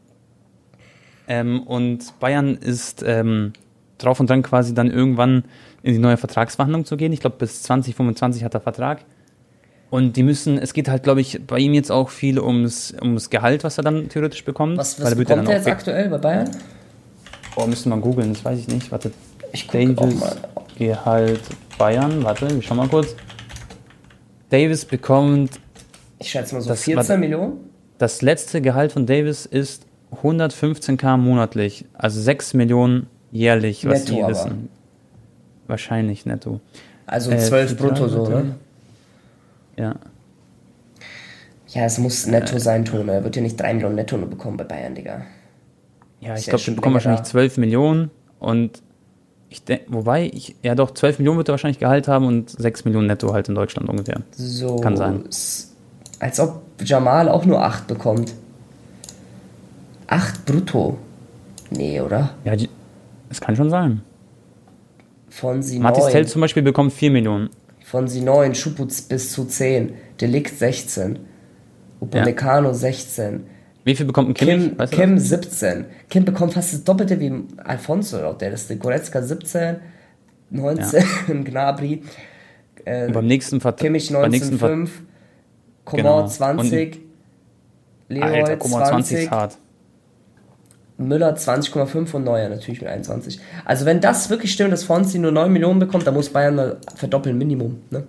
[1.28, 3.52] ähm, und Bayern ist ähm,
[3.98, 5.44] drauf und dran quasi dann irgendwann
[5.82, 7.12] in die neue Vertragsverhandlung zu gehen.
[7.12, 9.04] Ich glaube, bis 2025 hat er Vertrag.
[9.92, 13.28] Und die müssen, es geht halt, glaube ich, bei ihm jetzt auch viel ums, ums
[13.28, 14.78] Gehalt, was er dann theoretisch bekommt.
[14.78, 16.50] Was, was bekommt er jetzt aktuell bei Bayern?
[17.56, 18.90] Oh, müsste man googeln, das weiß ich nicht.
[18.90, 19.12] Warte.
[19.52, 19.98] Ich Davis
[20.78, 21.42] Gehalt
[21.76, 23.14] Bayern, warte, ich schau mal kurz.
[24.48, 25.60] Davis bekommt.
[26.18, 27.58] Ich schätze mal so das, 14 Millionen?
[27.98, 29.84] Das letzte Gehalt von Davis ist
[30.22, 34.68] 115k monatlich, also 6 Millionen jährlich, was netto sie wissen.
[35.66, 36.60] Wahrscheinlich netto.
[37.04, 38.54] Also 12 äh, brutto so, ne?
[39.76, 39.96] Ja.
[41.68, 43.12] Ja, es muss netto sein, Tone.
[43.12, 45.22] Er wird ja nicht 3 Millionen netto nur bekommen bei Bayern, Digga.
[46.20, 48.82] Ja, ich glaube, er bekommt wahrscheinlich 12 Millionen und
[49.48, 52.84] ich denke, wobei, ich, ja doch, 12 Millionen wird er wahrscheinlich Gehalt haben und 6
[52.84, 54.20] Millionen netto halt in Deutschland ungefähr.
[54.32, 54.76] So.
[54.76, 55.24] Kann sein.
[56.20, 58.34] Als ob Jamal auch nur 8 bekommt.
[60.06, 60.98] 8 brutto.
[61.70, 62.30] Nee, oder?
[62.44, 62.54] Ja,
[63.28, 64.02] es kann schon sein.
[65.28, 67.50] Von sie Mathis Tell zum Beispiel bekommt 4 Millionen.
[67.84, 71.18] Von sie 9, Schuputz bis zu 10, Delikt 16,
[72.00, 72.74] Upamecano ja.
[72.74, 73.44] 16.
[73.84, 74.48] Wie viel bekommt ein Kim?
[74.48, 75.84] Kim, weißt du Kim 17.
[76.08, 78.76] Kim bekommt fast das Doppelte wie Alfonso laut der Liste.
[78.76, 79.76] Goretzka 17,
[80.50, 81.34] 19, ja.
[81.44, 82.02] Gnabry.
[82.84, 83.86] Äh, Und beim nächsten Vertrag.
[83.86, 85.02] Kimmich 19, 5,
[85.84, 86.26] Coman genau.
[86.26, 87.00] 20,
[88.08, 89.58] Leroy Alter, 20, 20 ist hart.
[90.98, 93.40] Müller 20,5 und Neuer natürlich mit 21.
[93.64, 96.76] Also wenn das wirklich stimmt, dass Fonsi nur 9 Millionen bekommt, dann muss Bayern mal
[96.94, 97.78] verdoppeln Minimum.
[97.90, 98.04] Ne?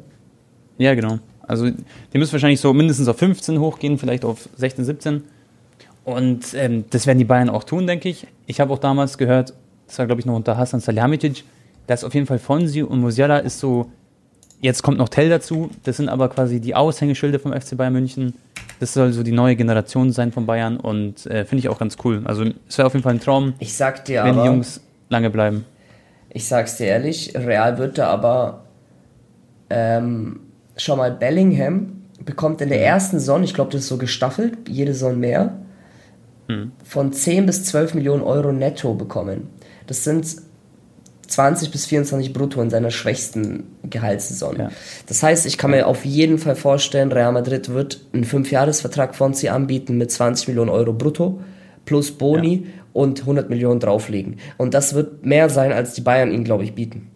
[0.77, 1.19] Ja, genau.
[1.47, 5.23] Also die müssen wahrscheinlich so mindestens auf 15 hochgehen, vielleicht auf 16, 17.
[6.05, 8.27] Und ähm, das werden die Bayern auch tun, denke ich.
[8.45, 9.53] Ich habe auch damals gehört,
[9.87, 11.43] das war glaube ich noch unter Hasan Salihamidzic,
[11.87, 13.91] dass auf jeden Fall Fonsi und Musiala ist so,
[14.63, 18.33] jetzt kommt noch Tell dazu, das sind aber quasi die Aushängeschilder vom FC Bayern München.
[18.79, 21.97] Das soll so die neue Generation sein von Bayern und äh, finde ich auch ganz
[22.03, 22.21] cool.
[22.25, 24.81] Also es wäre auf jeden Fall ein Traum, ich sag dir wenn aber, die Jungs
[25.09, 25.65] lange bleiben.
[26.29, 28.63] Ich sag's dir ehrlich, Real wird da aber
[29.69, 30.39] ähm,
[30.77, 32.85] schau mal, Bellingham bekommt in der mhm.
[32.85, 35.59] ersten Saison, ich glaube, das ist so gestaffelt, jede Saison mehr,
[36.47, 36.71] mhm.
[36.83, 39.49] von 10 bis 12 Millionen Euro netto bekommen.
[39.87, 40.25] Das sind
[41.33, 44.57] 20 bis 24 brutto in seiner schwächsten Gehaltssaison.
[44.57, 44.71] Ja.
[45.07, 49.33] Das heißt, ich kann mir auf jeden Fall vorstellen, Real Madrid wird einen 5-Jahres-Vertrag von
[49.33, 51.41] sie anbieten mit 20 Millionen Euro brutto
[51.85, 52.83] plus Boni ja.
[52.93, 54.37] und 100 Millionen drauflegen.
[54.57, 57.09] Und das wird mehr sein, als die Bayern ihnen, glaube ich, bieten.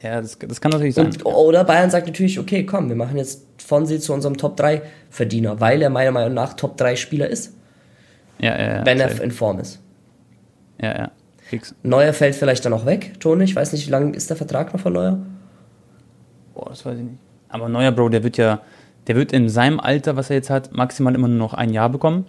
[0.00, 1.06] Ja, das, das kann natürlich sein.
[1.06, 5.82] Und, oder Bayern sagt natürlich, okay, komm, wir machen jetzt Fonsi zu unserem Top-3-Verdiener, weil
[5.82, 7.54] er meiner Meinung nach Top-3-Spieler ist.
[8.38, 8.86] Ja, ja, ja.
[8.86, 9.80] Wenn er in Form ist.
[10.80, 11.10] Ja, ja.
[11.52, 11.74] Fix.
[11.82, 13.44] Neuer fällt vielleicht dann auch weg, Toni.
[13.44, 15.18] Ich weiß nicht, wie lange ist der Vertrag noch von Neuer?
[16.54, 17.18] Boah, das weiß ich nicht.
[17.50, 18.62] Aber Neuer, Bro, der wird ja,
[19.06, 21.90] der wird in seinem Alter, was er jetzt hat, maximal immer nur noch ein Jahr
[21.90, 22.24] bekommen.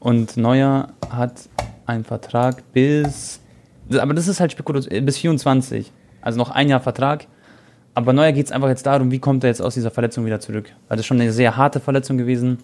[0.00, 1.50] Und Neuer hat
[1.84, 3.40] einen Vertrag bis,
[3.92, 5.92] aber das ist halt Spekulation, bis 24.
[6.22, 7.26] Also noch ein Jahr Vertrag.
[7.92, 10.40] Aber Neuer geht es einfach jetzt darum, wie kommt er jetzt aus dieser Verletzung wieder
[10.40, 10.72] zurück.
[10.88, 12.56] Weil das ist schon eine sehr harte Verletzung gewesen.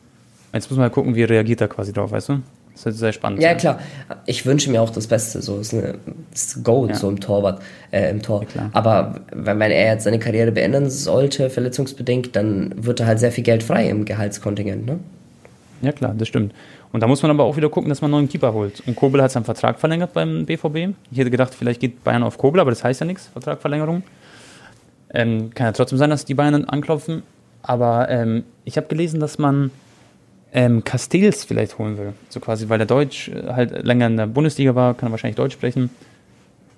[0.55, 2.41] Jetzt muss man mal gucken, wie reagiert er quasi drauf, weißt du?
[2.79, 3.43] Das wird sehr spannend.
[3.43, 3.59] Ja, sein.
[3.59, 3.81] klar.
[4.26, 5.43] Ich wünsche mir auch das Beste.
[5.43, 5.95] So das ist eine
[6.31, 6.95] das Goal ja.
[6.95, 7.61] so im Torwart,
[7.91, 8.45] äh, im Tor.
[8.55, 13.18] Ja, Aber wenn, wenn er jetzt seine Karriere beenden sollte, verletzungsbedingt, dann wird er halt
[13.18, 15.01] sehr viel Geld frei im Gehaltskontingent, ne?
[15.83, 16.55] Ja, klar, das stimmt.
[16.93, 18.83] Und da muss man aber auch wieder gucken, dass man einen neuen Keeper holt.
[18.87, 20.95] Und Kobel hat seinen Vertrag verlängert beim BVB.
[21.11, 24.03] Ich hätte gedacht, vielleicht geht Bayern auf Kobel, aber das heißt ja nichts, Vertragverlängerung.
[25.12, 27.22] Ähm, kann ja trotzdem sein, dass die Bayern anklopfen.
[27.62, 29.70] Aber ähm, ich habe gelesen, dass man
[30.53, 32.14] ähm, Castells vielleicht holen will.
[32.28, 35.36] So quasi, weil der Deutsch äh, halt länger in der Bundesliga war, kann er wahrscheinlich
[35.36, 35.90] Deutsch sprechen.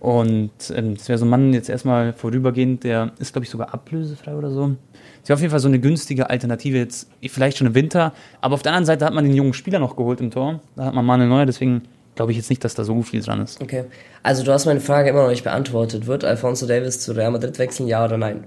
[0.00, 3.74] Und ähm, das wäre so ein Mann jetzt erstmal vorübergehend, der ist, glaube ich, sogar
[3.74, 4.76] ablösefrei oder so.
[5.20, 8.14] Das wäre auf jeden Fall so eine günstige Alternative jetzt, vielleicht schon im Winter.
[8.40, 10.60] Aber auf der anderen Seite hat man den jungen Spieler noch geholt im Tor.
[10.74, 11.82] Da hat man mal eine neue, deswegen
[12.14, 13.60] glaube ich jetzt nicht, dass da so viel dran ist.
[13.60, 13.84] Okay.
[14.22, 16.06] Also du hast meine Frage immer noch nicht beantwortet.
[16.06, 18.44] Wird Alfonso Davis zu Real Madrid wechseln, ja oder nein?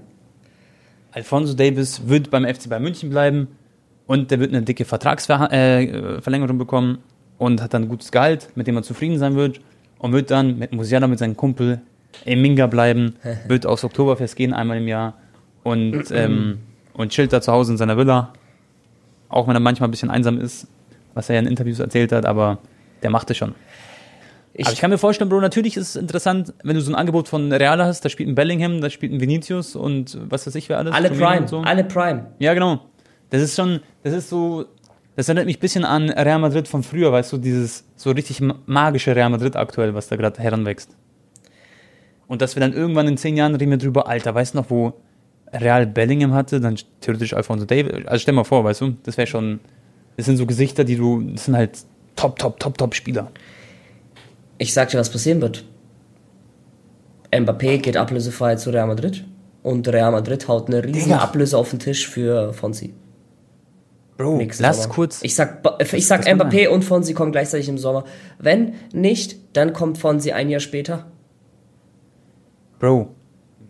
[1.12, 3.46] Alfonso Davis wird beim FC bei München bleiben
[4.06, 6.98] und der wird eine dicke Vertragsverlängerung äh, bekommen
[7.38, 9.60] und hat dann ein gutes Gehalt, mit dem er zufrieden sein wird
[9.98, 11.80] und wird dann mit Musiala mit seinem Kumpel
[12.24, 13.16] in Minga bleiben,
[13.48, 15.14] wird aufs Oktoberfest gehen einmal im Jahr
[15.62, 16.58] und, ähm,
[16.92, 18.32] und chillt da zu Hause in seiner Villa.
[19.28, 20.68] Auch wenn er manchmal ein bisschen einsam ist,
[21.14, 22.58] was er ja in Interviews erzählt hat, aber
[23.02, 23.54] der macht es schon.
[24.56, 26.94] Ich, aber ich kann mir vorstellen, Bro, natürlich ist es interessant, wenn du so ein
[26.94, 30.54] Angebot von Real hast, da spielt ein Bellingham, da spielt ein Vinicius und was weiß
[30.54, 30.94] ich wer alles.
[30.94, 31.62] Alle Prime, so.
[31.62, 32.26] alle Prime.
[32.38, 32.80] Ja, genau.
[33.34, 34.64] Das ist schon, das ist so,
[35.16, 38.40] das erinnert mich ein bisschen an Real Madrid von früher, weißt du, dieses so richtig
[38.66, 40.96] magische Real Madrid aktuell, was da gerade heranwächst.
[42.28, 44.70] Und dass wir dann irgendwann in zehn Jahren reden wir drüber, Alter, weißt du noch,
[44.70, 44.92] wo
[45.52, 48.06] Real Bellingham hatte, dann theoretisch Alfonso Davis.
[48.06, 49.58] Also stell mal vor, weißt du, das wäre schon,
[50.16, 51.78] das sind so Gesichter, die du, das sind halt
[52.14, 53.32] top, top, top, top Spieler.
[54.58, 55.64] Ich sag dir, was passieren wird.
[57.32, 59.24] Mbappé geht ablösefrei zu Real Madrid
[59.64, 62.94] und Real Madrid haut eine riesige Ablöse auf den Tisch für Fonsi.
[64.16, 64.94] Bro, lass Sommer.
[64.94, 65.22] kurz.
[65.22, 65.62] Ich sag,
[65.92, 68.04] ich sag Mbappé und Fonsi kommen gleichzeitig im Sommer.
[68.38, 71.06] Wenn nicht, dann kommt Fonsi ein Jahr später.
[72.78, 73.08] Bro,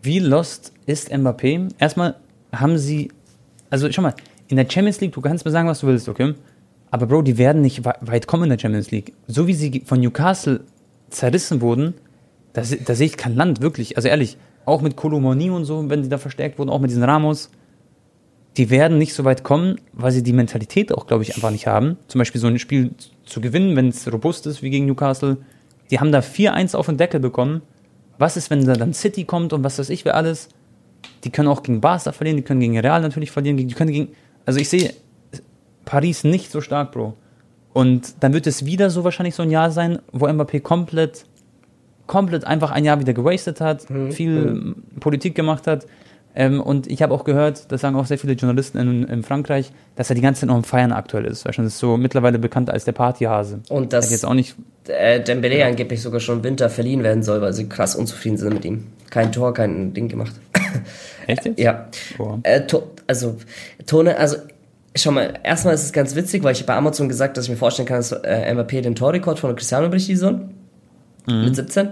[0.01, 1.69] wie lost ist Mbappé?
[1.79, 2.15] Erstmal
[2.51, 3.11] haben sie,
[3.69, 4.13] also schau mal,
[4.47, 6.35] in der Champions League, du kannst mir sagen, was du willst, okay?
[6.91, 9.13] Aber Bro, die werden nicht weit kommen in der Champions League.
[9.27, 10.61] So wie sie von Newcastle
[11.09, 11.95] zerrissen wurden,
[12.53, 13.97] da, da sehe ich kein Land, wirklich.
[13.97, 17.03] Also ehrlich, auch mit Kolomoni und so, wenn die da verstärkt wurden, auch mit diesen
[17.03, 17.49] Ramos
[18.57, 21.67] die werden nicht so weit kommen, weil sie die Mentalität auch, glaube ich, einfach nicht
[21.67, 21.97] haben.
[22.07, 22.91] Zum Beispiel so ein Spiel
[23.25, 25.37] zu gewinnen, wenn es robust ist, wie gegen Newcastle.
[25.91, 27.61] Die haben da 4-1 auf den Deckel bekommen.
[28.17, 30.49] Was ist, wenn da dann City kommt und was weiß ich, wer alles?
[31.23, 34.09] Die können auch gegen Barca verlieren, die können gegen Real natürlich verlieren, die können gegen.
[34.45, 34.93] Also ich sehe
[35.83, 37.15] Paris nicht so stark, Bro.
[37.73, 41.25] Und dann wird es wieder so wahrscheinlich so ein Jahr sein, wo Mbappé komplett,
[42.07, 44.11] komplett einfach ein Jahr wieder gewastet hat, mhm.
[44.13, 44.75] viel mhm.
[45.01, 45.85] Politik gemacht hat.
[46.35, 49.71] Ähm, und ich habe auch gehört, das sagen auch sehr viele Journalisten in, in, Frankreich,
[49.95, 51.51] dass er die ganze Zeit noch im Feiern aktuell ist.
[51.53, 53.61] Schon ist so mittlerweile bekannt als der Partyhase.
[53.69, 54.55] Und dass jetzt auch nicht,
[54.87, 55.67] äh, Dembele ja.
[55.67, 58.87] angeblich sogar schon im Winter verliehen werden soll, weil sie krass unzufrieden sind mit ihm.
[59.09, 60.33] Kein Tor, kein Ding gemacht.
[61.27, 61.59] Echt jetzt?
[61.59, 61.87] Ja.
[62.19, 62.37] Oh.
[62.43, 63.37] Äh, to also,
[63.85, 64.37] Tone, also
[64.97, 67.57] Schau mal, erstmal ist es ganz witzig, weil ich bei Amazon gesagt, dass ich mir
[67.57, 70.53] vorstellen kann, dass äh, Mbappé den Torrekord von Cristiano bricht die Saison.
[71.27, 71.43] Mhm.
[71.43, 71.89] Mit 17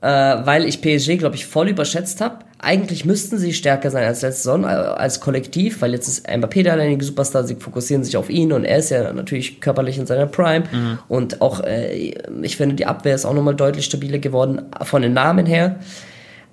[0.00, 2.38] äh, weil ich PSG, glaube ich, voll überschätzt habe.
[2.60, 6.64] Eigentlich müssten sie stärker sein als letzte Saison, äh, als Kollektiv, weil jetzt ist Mbappé
[6.64, 10.06] der alleinige Superstar, sie fokussieren sich auf ihn und er ist ja natürlich körperlich in
[10.06, 10.64] seiner Prime.
[10.70, 10.98] Mhm.
[11.08, 15.12] Und auch, äh, ich finde, die Abwehr ist auch nochmal deutlich stabiler geworden, von den
[15.12, 15.78] Namen her.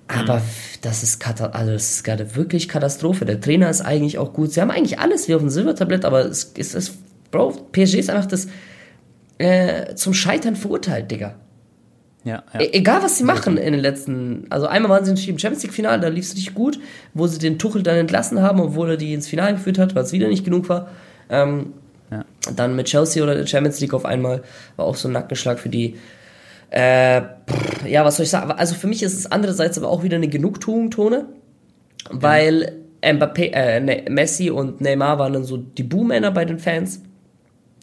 [0.06, 0.42] Aber mhm.
[0.82, 3.24] das ist, also das ist gerade wirklich Katastrophe.
[3.24, 4.52] Der Trainer ist eigentlich auch gut.
[4.52, 6.98] Sie haben eigentlich alles wie auf dem Silbertablett, aber es ist,
[7.32, 8.46] Bro, PSG ist einfach das
[9.38, 11.34] äh, zum Scheitern verurteilt, Digga.
[12.26, 12.60] Ja, ja.
[12.60, 14.46] E egal, was sie machen in den letzten.
[14.50, 16.80] Also, einmal waren sie im Champions League-Finale, da lief es richtig gut,
[17.14, 20.02] wo sie den Tuchel dann entlassen haben, obwohl er die ins Finale geführt hat, weil
[20.02, 20.88] es wieder nicht genug war.
[21.30, 21.72] Ähm,
[22.10, 22.24] ja.
[22.56, 24.42] Dann mit Chelsea oder der Champions League auf einmal
[24.74, 25.96] war auch so ein Nackenschlag für die.
[26.70, 27.22] Äh,
[27.86, 28.50] ja, was soll ich sagen?
[28.50, 31.26] Also, für mich ist es andererseits aber auch wieder eine Genugtuung, Tone,
[32.10, 32.72] weil
[33.02, 37.02] Mbappé, äh, ne, Messi und Neymar waren dann so die Buhmänner bei den Fans.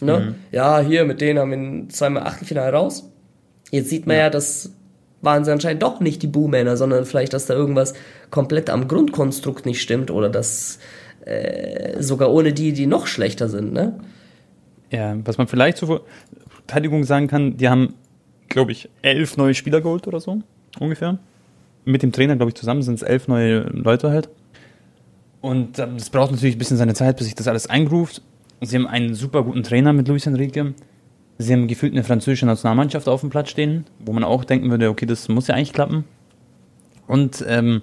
[0.01, 0.19] Ne?
[0.19, 0.35] Mhm.
[0.51, 1.51] Ja, hier, mit denen haben
[1.83, 3.09] wir zweimal Achtelfinale raus.
[3.73, 4.71] Jetzt sieht man ja, ja das
[5.23, 7.95] waren sie anscheinend doch nicht die Buhmänner, sondern vielleicht, dass da irgendwas
[8.29, 10.77] komplett am Grundkonstrukt nicht stimmt oder dass
[11.25, 13.99] äh, sogar ohne die, die noch schlechter sind, ne?
[14.91, 16.03] Ja, was man vielleicht zur
[16.49, 17.95] Verteidigung sagen kann, die haben,
[18.47, 20.43] glaube ich, elf neue Spieler geholt oder so,
[20.79, 21.17] ungefähr.
[21.83, 24.29] Mit dem Trainer, glaube ich, zusammen sind es elf neue Leute halt.
[25.41, 28.21] Und ähm, das braucht natürlich ein bisschen seine Zeit, bis sich das alles eingruft.
[28.61, 30.75] Sie haben einen super guten Trainer mit Luis Enrique.
[31.37, 34.89] Sie haben gefühlt eine französische Nationalmannschaft auf dem Platz stehen, wo man auch denken würde,
[34.89, 36.05] okay, das muss ja eigentlich klappen.
[37.07, 37.81] Und ähm,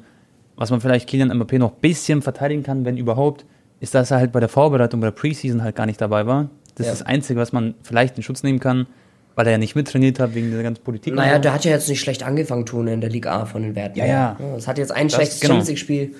[0.57, 3.45] was man vielleicht Kilian Mbappé noch ein bisschen verteidigen kann, wenn überhaupt,
[3.81, 6.51] ist, dass er halt bei der Vorbereitung, bei der Preseason halt gar nicht dabei war.
[6.75, 6.93] Das ja.
[6.93, 8.87] ist das Einzige, was man vielleicht in Schutz nehmen kann,
[9.35, 11.15] weil er ja nicht mittrainiert hat wegen dieser ganzen Politik.
[11.15, 13.75] Naja, der hat ja jetzt nicht schlecht angefangen, tun in der Liga A von den
[13.75, 13.99] Werten.
[13.99, 14.37] Ja, ja.
[14.57, 15.55] Es hat jetzt ein das, schlechtes genau.
[15.55, 16.15] Champions League-Spiel.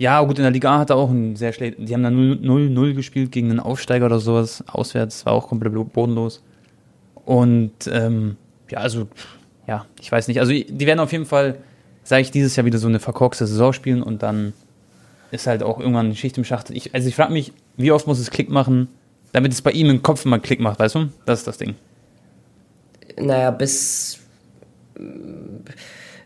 [0.00, 1.76] Ja, gut, in der Liga A hat er auch ein sehr schlecht.
[1.76, 4.64] Die haben dann 0-0 gespielt gegen einen Aufsteiger oder sowas.
[4.66, 6.42] Auswärts war auch komplett bodenlos.
[7.26, 8.36] Und ähm,
[8.70, 9.08] ja, also,
[9.66, 10.40] ja, ich weiß nicht.
[10.40, 11.58] Also, die werden auf jeden Fall,
[12.02, 14.54] sage ich, dieses Jahr wieder so eine verkorkste Saison spielen und dann
[15.32, 16.70] ist halt auch irgendwann eine Schicht im Schacht.
[16.70, 18.88] Ich, also, ich frage mich, wie oft muss es Klick machen,
[19.32, 21.08] damit es bei ihm im Kopf mal Klick macht, weißt du?
[21.26, 21.74] Das ist das Ding.
[23.18, 24.18] Naja, bis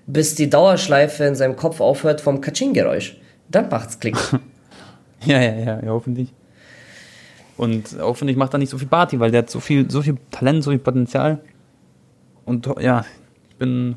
[0.07, 3.16] bis die Dauerschleife in seinem Kopf aufhört vom Katsching-Geräusch.
[3.49, 4.16] Dann macht's Klick.
[5.24, 6.32] ja, ja, ja, ja, hoffentlich.
[7.57, 10.16] Und hoffentlich macht er nicht so viel Party, weil der hat so viel, so viel
[10.30, 11.38] Talent, so viel Potenzial.
[12.45, 13.05] Und ja,
[13.51, 13.97] ich bin.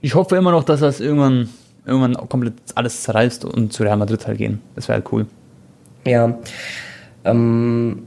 [0.00, 1.48] Ich hoffe immer noch, dass er es irgendwann,
[1.84, 4.60] irgendwann komplett alles zerreißt und zu Real Madrid halt gehen.
[4.74, 5.26] Das wäre halt cool.
[6.04, 6.38] Ja.
[7.24, 8.04] Ähm,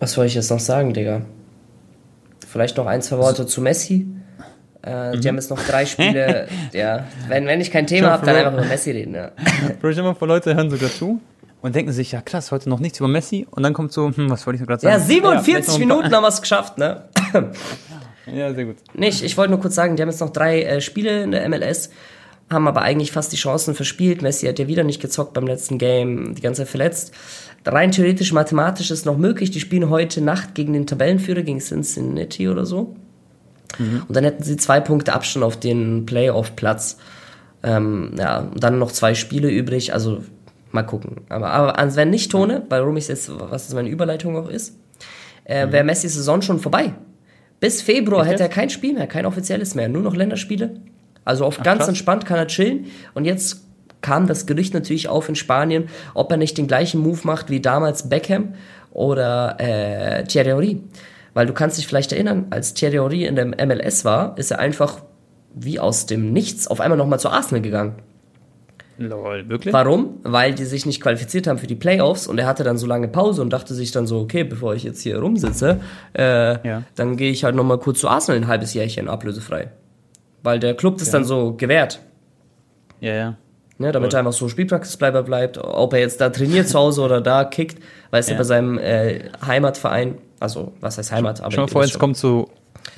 [0.00, 1.22] was soll ich jetzt noch sagen, Digga?
[2.46, 4.06] Vielleicht noch ein, zwei Worte zu Messi.
[4.86, 5.20] Äh, mhm.
[5.20, 6.46] Die haben jetzt noch drei Spiele.
[6.72, 9.14] ja, wenn, wenn ich kein Thema habe, dann einfach über Messi reden.
[9.14, 9.32] Ja.
[9.82, 11.20] Ich immer vor Leute hören sogar zu
[11.62, 13.46] und denken sich, ja krass, heute noch nichts über Messi.
[13.50, 14.92] Und dann kommt so, hm, was wollte ich gerade sagen?
[14.92, 17.04] Ja, 47 ja, Minuten haben wir es geschafft, ne?
[18.26, 18.76] ja, sehr gut.
[18.94, 21.48] Nicht, ich wollte nur kurz sagen, die haben jetzt noch drei äh, Spiele in der
[21.48, 21.90] MLS,
[22.50, 24.22] haben aber eigentlich fast die Chancen verspielt.
[24.22, 27.12] Messi hat ja wieder nicht gezockt beim letzten Game, die ganze Zeit verletzt.
[27.64, 29.50] Rein theoretisch, mathematisch ist noch möglich.
[29.50, 32.94] Die spielen heute Nacht gegen den Tabellenführer, gegen Cincinnati oder so.
[33.78, 34.02] Mhm.
[34.08, 36.98] Und dann hätten sie zwei Punkte Abstand auf den Playoff-Platz.
[37.62, 39.92] Ähm, ja, und dann noch zwei Spiele übrig.
[39.92, 40.22] Also
[40.72, 41.22] mal gucken.
[41.28, 44.76] Aber, aber wenn nicht Tone, weil Rumis jetzt, was jetzt meine Überleitung auch ist,
[45.44, 45.72] äh, mhm.
[45.72, 46.94] wäre Messis Saison schon vorbei.
[47.60, 50.76] Bis Februar hätte er kein Spiel mehr, kein offizielles mehr, nur noch Länderspiele.
[51.24, 51.88] Also auf Ach, ganz krass.
[51.88, 52.86] entspannt kann er chillen.
[53.14, 53.62] Und jetzt
[54.02, 57.60] kam das Gerücht natürlich auf in Spanien, ob er nicht den gleichen Move macht wie
[57.60, 58.54] damals Beckham
[58.92, 60.80] oder äh, Thierry Henry.
[61.36, 64.58] Weil du kannst dich vielleicht erinnern, als Thierry Henry in der MLS war, ist er
[64.58, 65.02] einfach
[65.54, 67.96] wie aus dem Nichts auf einmal nochmal zu Arsenal gegangen.
[68.96, 69.74] Lol, wirklich?
[69.74, 70.18] Warum?
[70.22, 73.08] Weil die sich nicht qualifiziert haben für die Playoffs und er hatte dann so lange
[73.08, 75.78] Pause und dachte sich dann so, okay, bevor ich jetzt hier rumsitze,
[76.16, 76.84] äh, ja.
[76.94, 79.72] dann gehe ich halt nochmal kurz zu Arsenal ein halbes Jährchen ablösefrei.
[80.42, 81.12] Weil der Club das ja.
[81.12, 82.00] dann so gewährt.
[83.00, 83.36] Ja, ja.
[83.78, 84.16] Ne, damit cool.
[84.16, 87.82] er einfach so Spielpraxisbleiber bleibt, ob er jetzt da trainiert zu Hause oder da kickt,
[88.10, 88.34] weißt ja.
[88.34, 91.52] du, bei seinem äh, Heimatverein, also was heißt Heimat, aber.
[91.52, 92.48] Schau mal vor, jetzt kommt so,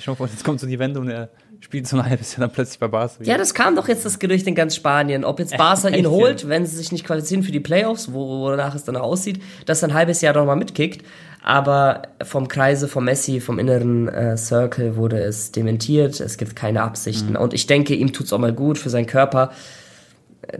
[0.07, 2.51] mal vor, jetzt kommt so die Wende und er spielt so ein halbes Jahr dann
[2.51, 3.24] plötzlich bei Barca.
[3.24, 6.49] Ja, das kam doch jetzt das Gerücht in ganz Spanien, ob jetzt Barca ihn holt,
[6.49, 9.89] wenn sie sich nicht qualifizieren für die Playoffs, wo, wonach es danach aussieht, dass er
[9.89, 11.05] ein halbes Jahr doch mal mitkickt.
[11.43, 16.20] Aber vom Kreise, vom Messi, vom inneren äh, Circle wurde es dementiert.
[16.20, 17.31] Es gibt keine Absichten.
[17.31, 17.37] Mhm.
[17.37, 19.51] Und ich denke, ihm tut's auch mal gut für seinen Körper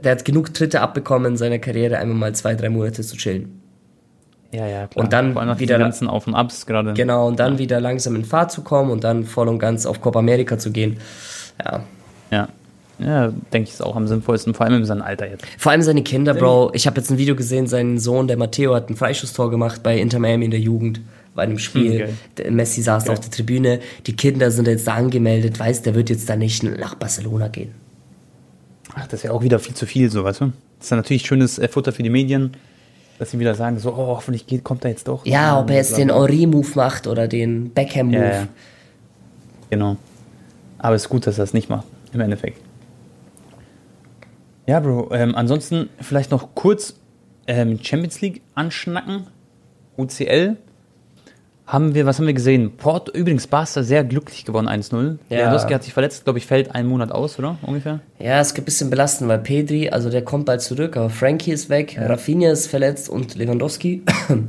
[0.03, 3.62] der hat genug Tritte abbekommen in seiner Karriere, einmal mal zwei, drei Monate zu chillen.
[4.53, 5.05] Ja, ja, klar.
[5.05, 6.95] Und dann wieder ganzen Auf und Abs gerade.
[6.95, 7.59] Genau, und dann ja.
[7.59, 10.72] wieder langsam in Fahrt zu kommen und dann voll und ganz auf Copa America zu
[10.72, 10.99] gehen.
[11.64, 11.85] Ja.
[12.31, 12.49] Ja.
[13.01, 15.47] Ja, denke ich, ist auch am sinnvollsten, vor allem in seinem Alter jetzt.
[15.57, 16.72] Vor allem seine Kinder, Bro.
[16.74, 19.97] Ich habe jetzt ein Video gesehen, sein Sohn, der Matteo, hat ein Freischusstor gemacht bei
[19.99, 21.01] Inter Miami in der Jugend
[21.37, 22.09] bei einem Spiel.
[22.37, 22.51] Okay.
[22.51, 23.12] Messi saß okay.
[23.12, 23.79] auf der Tribüne.
[24.09, 27.72] Die Kinder sind jetzt da angemeldet, weiß, der wird jetzt da nicht nach Barcelona gehen.
[28.95, 30.53] Ach, das ist ja auch wieder viel zu viel, so, weißt du?
[30.78, 32.53] Das ist ja natürlich schönes äh, Futter für die Medien,
[33.18, 35.26] dass sie wieder sagen, so, oh, hoffentlich geht, kommt er jetzt doch.
[35.26, 38.16] Ja, ob er jetzt den Henri-Move macht oder den Beckham-Move.
[38.16, 38.49] Ja, ja.
[39.70, 39.97] Genau.
[40.78, 42.61] Aber es ist gut, dass er es nicht macht, im Endeffekt.
[44.66, 46.95] Ja, Bro, ähm, ansonsten vielleicht noch kurz
[47.47, 49.26] ähm, Champions League anschnacken.
[49.97, 50.57] UCL
[51.69, 52.77] haben wir, was haben wir gesehen?
[52.79, 55.19] Port, übrigens, Barca sehr glücklich gewonnen, 1-0.
[55.29, 55.37] Ja.
[55.37, 57.59] Lewandowski hat sich verletzt, glaube ich, fällt einen Monat aus, oder?
[57.61, 58.01] Ungefähr?
[58.19, 61.53] Ja, es gibt ein bisschen belastend, weil Pedri, also der kommt bald zurück, aber Frankie
[61.53, 62.07] ist weg, ja.
[62.07, 64.03] Rafinha ist verletzt und Lewandowski.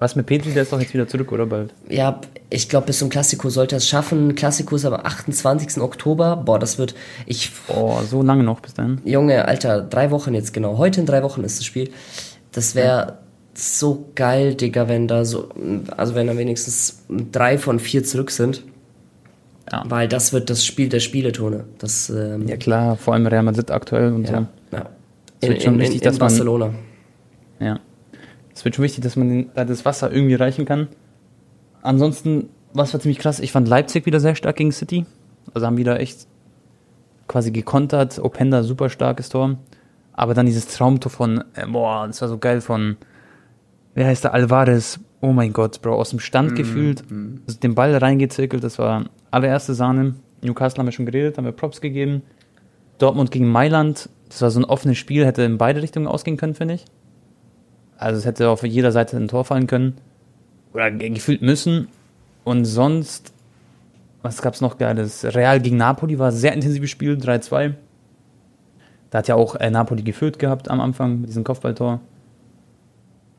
[0.00, 1.72] Was mit Pedri, der ist doch jetzt wieder zurück, oder bald?
[1.88, 4.34] Ja, ich glaube, bis zum Klassiko sollte er es schaffen.
[4.34, 5.80] Klassiko ist aber 28.
[5.80, 6.36] Oktober.
[6.36, 6.94] Boah, das wird.
[7.26, 7.50] Ich.
[7.66, 9.00] Boah, so lange noch bis dann.
[9.04, 10.78] Junge, Alter, drei Wochen jetzt genau.
[10.78, 11.90] Heute in drei Wochen ist das Spiel.
[12.52, 12.86] Das wäre.
[12.86, 13.18] Ja
[13.58, 15.48] so geil, Digga, wenn da so,
[15.96, 18.62] also wenn da wenigstens drei von vier zurück sind.
[19.70, 19.84] Ja.
[19.86, 21.64] Weil das wird das Spiel der Spieletone.
[21.78, 24.76] Das, ähm, ja klar, vor allem Real Madrid aktuell und ja, so.
[24.76, 24.86] Ja.
[25.40, 26.66] Es wird in, schon in, wichtig, in, dass Barcelona.
[26.68, 27.80] Man, ja.
[28.54, 30.88] Es wird schon wichtig, dass man da das Wasser irgendwie reichen kann.
[31.82, 35.04] Ansonsten, was war ziemlich krass, ich fand Leipzig wieder sehr stark gegen City.
[35.52, 36.26] Also haben wieder echt
[37.26, 38.18] quasi gekontert.
[38.18, 39.58] Openda super starkes Tor.
[40.12, 42.96] Aber dann dieses Traumtor von, äh, boah, das war so geil von
[43.98, 45.00] wer heißt der Alvarez?
[45.20, 47.40] Oh mein Gott, Bro, aus dem Stand mm, gefühlt, mm.
[47.64, 50.14] den Ball reingezirkelt, das war allererste Sahne.
[50.40, 52.22] Newcastle haben wir schon geredet, haben wir Props gegeben.
[52.98, 56.54] Dortmund gegen Mailand, das war so ein offenes Spiel, hätte in beide Richtungen ausgehen können,
[56.54, 56.84] finde ich.
[57.96, 59.94] Also es hätte auf jeder Seite ein Tor fallen können.
[60.72, 61.88] Oder gefühlt müssen.
[62.44, 63.32] Und sonst,
[64.22, 65.24] was gab es noch Geiles?
[65.24, 67.74] Real gegen Napoli war ein sehr intensives Spiel, 3-2.
[69.10, 72.00] Da hat ja auch äh, Napoli geführt gehabt am Anfang mit diesem Kopfballtor.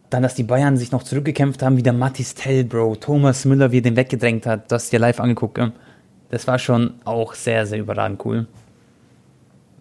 [0.10, 3.72] Dann, dass die Bayern sich noch zurückgekämpft haben, wie der Mattis Tell, Bro, Thomas Müller,
[3.72, 5.60] wie er den weggedrängt hat, das dir live angeguckt.
[6.30, 8.48] Das war schon auch sehr, sehr überragend cool.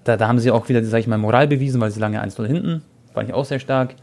[0.05, 2.47] Da, da haben sie auch wieder, sag ich mal, Moral bewiesen, weil sie lange 1-0
[2.47, 2.83] hinten.
[3.12, 3.95] Fand ich auch sehr stark.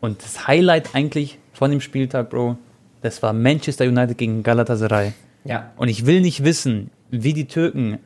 [0.00, 2.58] Und das Highlight eigentlich von dem Spieltag, Bro,
[3.00, 5.12] das war Manchester United gegen Galatasaray.
[5.44, 5.72] Ja.
[5.76, 7.98] Und ich will nicht wissen, wie die Türken,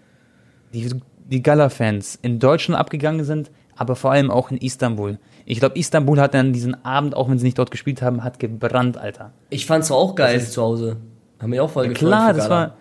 [0.73, 0.91] die,
[1.31, 5.19] die Gala-Fans in Deutschland abgegangen sind, aber vor allem auch in Istanbul.
[5.51, 8.39] Ich glaube, Istanbul hat dann diesen Abend, auch wenn sie nicht dort gespielt haben, hat
[8.39, 9.33] gebrannt, Alter.
[9.49, 10.99] Ich fand's auch geil ist, zu Hause.
[11.41, 12.75] Haben wir auch voll ja, Klar, das war.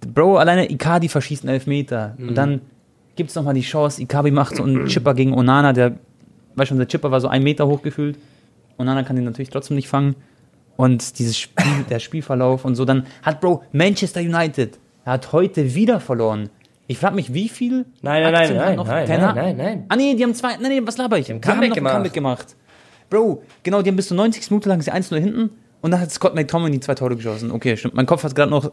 [0.00, 2.14] Bro, alleine Ikadi verschießt einen Elfmeter.
[2.16, 2.28] Mhm.
[2.30, 2.60] Und dann
[3.14, 5.98] gibt's nochmal die Chance, Ikabi macht so einen Chipper gegen Onana, der,
[6.56, 8.18] weißt schon, der Chipper war so ein Meter hoch gefühlt.
[8.78, 10.16] Onana kann den natürlich trotzdem nicht fangen.
[10.76, 15.74] Und dieses Spiel, der Spielverlauf und so, dann hat Bro Manchester United, er hat heute
[15.74, 16.48] wieder verloren.
[16.86, 19.84] Ich frage mich, wie viel nein, nein, Aktien nein, nein, nein, nein, nein, nein.
[19.88, 21.26] Ah nee, die haben zwei, nein, nee, was laber ich?
[21.26, 21.94] Die haben Comeback, die haben gemacht.
[21.94, 22.56] Comeback gemacht.
[23.08, 26.10] Bro, genau, die haben bis zu 90 Minuten lang sie 1-0 hinten und dann hat
[26.10, 27.50] Scott McTominay zwei Tore geschossen.
[27.50, 27.94] Okay, stimmt.
[27.94, 28.70] Mein Kopf hat gerade noch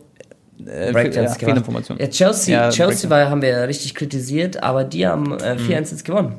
[0.66, 1.98] äh, ja, Fehlinformation.
[1.98, 5.70] Ja, Chelsea, ja, Chelsea war, haben wir richtig kritisiert, aber die haben äh, 4-1 mhm.
[5.70, 6.36] jetzt gewonnen.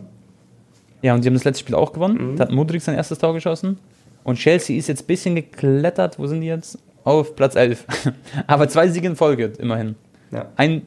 [1.03, 2.33] Ja, und sie haben das letzte Spiel auch gewonnen.
[2.33, 2.37] Mhm.
[2.37, 3.79] Da hat Modric sein erstes Tor geschossen.
[4.25, 6.19] Und Chelsea ist jetzt ein bisschen geklettert.
[6.19, 6.79] Wo sind die jetzt?
[7.05, 7.85] Auf Platz 11.
[8.47, 9.97] aber zwei Siege in Folge, immerhin.
[10.31, 10.47] Ja.
[10.57, 10.87] Ein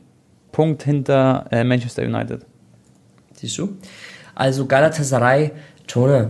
[0.56, 2.45] Punkt hinter äh, Manchester United.
[3.34, 3.76] Siehst du?
[4.36, 5.51] Also Galatasaray,
[5.86, 6.30] Tone,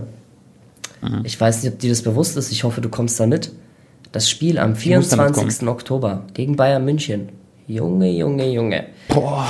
[1.00, 1.20] mhm.
[1.22, 3.52] ich weiß nicht, ob dir das bewusst ist, ich hoffe, du kommst da mit.
[4.10, 5.68] Das Spiel am 24.
[5.68, 7.28] Oktober gegen Bayern München.
[7.68, 8.86] Junge, Junge, Junge.
[9.06, 9.46] Boah.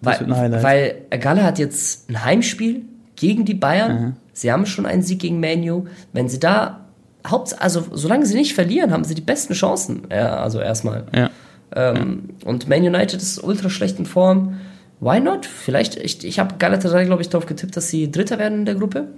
[0.00, 2.82] Weil, weil Gala hat jetzt ein Heimspiel
[3.14, 4.02] gegen die Bayern.
[4.02, 4.16] Mhm.
[4.32, 5.84] Sie haben schon einen Sieg gegen Manu.
[6.12, 6.80] Wenn sie da,
[7.28, 10.08] Haupt, also solange sie nicht verlieren, haben sie die besten Chancen.
[10.10, 11.04] Ja, also erstmal.
[11.14, 11.30] Ja.
[11.74, 12.30] Ähm.
[12.44, 14.58] Und Man United ist ultra schlecht in Form.
[15.00, 15.46] Why not?
[15.46, 18.74] Vielleicht, ich, ich habe Galatasaray, glaube ich, darauf getippt, dass sie Dritter werden in der
[18.74, 19.08] Gruppe.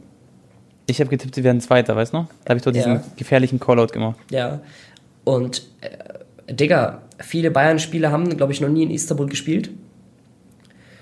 [0.86, 2.26] Ich habe getippt, sie werden Zweiter, weißt du noch?
[2.44, 3.02] Da habe ich doch diesen ja.
[3.16, 4.18] gefährlichen Callout gemacht.
[4.30, 4.60] Ja.
[5.24, 9.70] Und, äh, Digga, viele Bayern-Spieler haben, glaube ich, noch nie in Istanbul gespielt.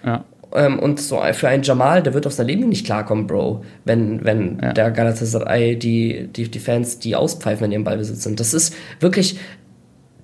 [0.05, 0.25] Ja.
[0.53, 4.25] Ähm, und so für einen Jamal, der wird auf sein Leben nicht klarkommen, Bro, wenn,
[4.25, 4.73] wenn ja.
[4.73, 8.41] der Galatasaray die, die, die Fans die auspfeifen, wenn die im Ballbesitz sind.
[8.41, 9.39] Das ist wirklich,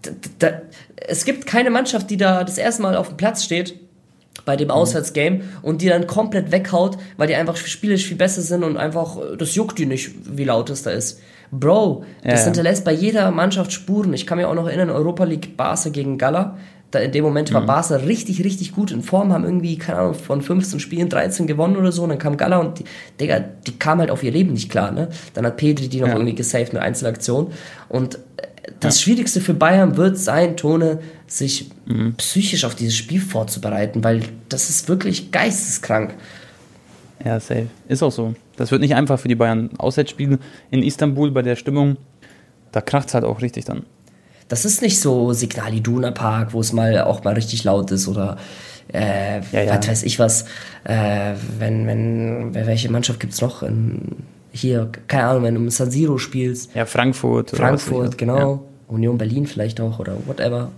[0.03, 0.61] da, da,
[0.97, 3.78] es gibt keine Mannschaft, die da das erste Mal auf dem Platz steht
[4.44, 4.72] bei dem mhm.
[4.72, 9.18] Auswärtsgame und die dann komplett weghaut, weil die einfach spielisch viel besser sind und einfach,
[9.38, 11.20] das juckt die nicht, wie laut es da ist.
[11.51, 14.12] Bro, das ja, hinterlässt bei jeder Mannschaft Spuren.
[14.14, 16.59] Ich kann mir auch noch erinnern, Europa League Barca gegen Gala.
[16.90, 17.66] Da in dem Moment war mhm.
[17.66, 21.76] Barca richtig, richtig gut in Form, haben irgendwie, keine Ahnung, von 15 Spielen 13 gewonnen
[21.76, 22.03] oder so.
[22.03, 22.84] Und dann kam Gala und die,
[23.20, 25.09] Digga, die kam halt auf ihr Leben nicht klar, ne?
[25.34, 26.14] Dann hat Pedri die noch ja.
[26.14, 27.53] irgendwie gesaved, eine Einzelaktion.
[27.88, 28.18] Und
[28.81, 29.05] das ja.
[29.05, 32.14] Schwierigste für Bayern wird sein, Tone, sich mhm.
[32.17, 36.14] psychisch auf dieses Spiel vorzubereiten, weil das ist wirklich geisteskrank.
[37.25, 37.67] Ja, safe.
[37.89, 38.35] Ist auch so.
[38.57, 39.71] Das wird nicht einfach für die Bayern.
[39.79, 40.39] Auswärtsspiel
[40.71, 41.97] in Istanbul bei der Stimmung,
[42.73, 43.85] da kracht es halt auch richtig dann.
[44.49, 48.07] Das ist nicht so Signal Iduna Park, wo es mal auch mal richtig laut ist
[48.07, 48.37] oder
[48.93, 49.77] äh, ja, ja.
[49.77, 50.45] was weiß ich was.
[50.85, 53.62] Äh, wenn, wenn, welche Mannschaft gibt's noch?
[53.62, 54.25] In,
[54.57, 56.75] hier, keine Ahnung, wenn du im San Siro spielst.
[56.75, 57.51] Ja, Frankfurt.
[57.51, 58.67] Frankfurt, genau.
[58.89, 58.95] Ja.
[58.95, 60.71] Union Berlin vielleicht auch oder whatever.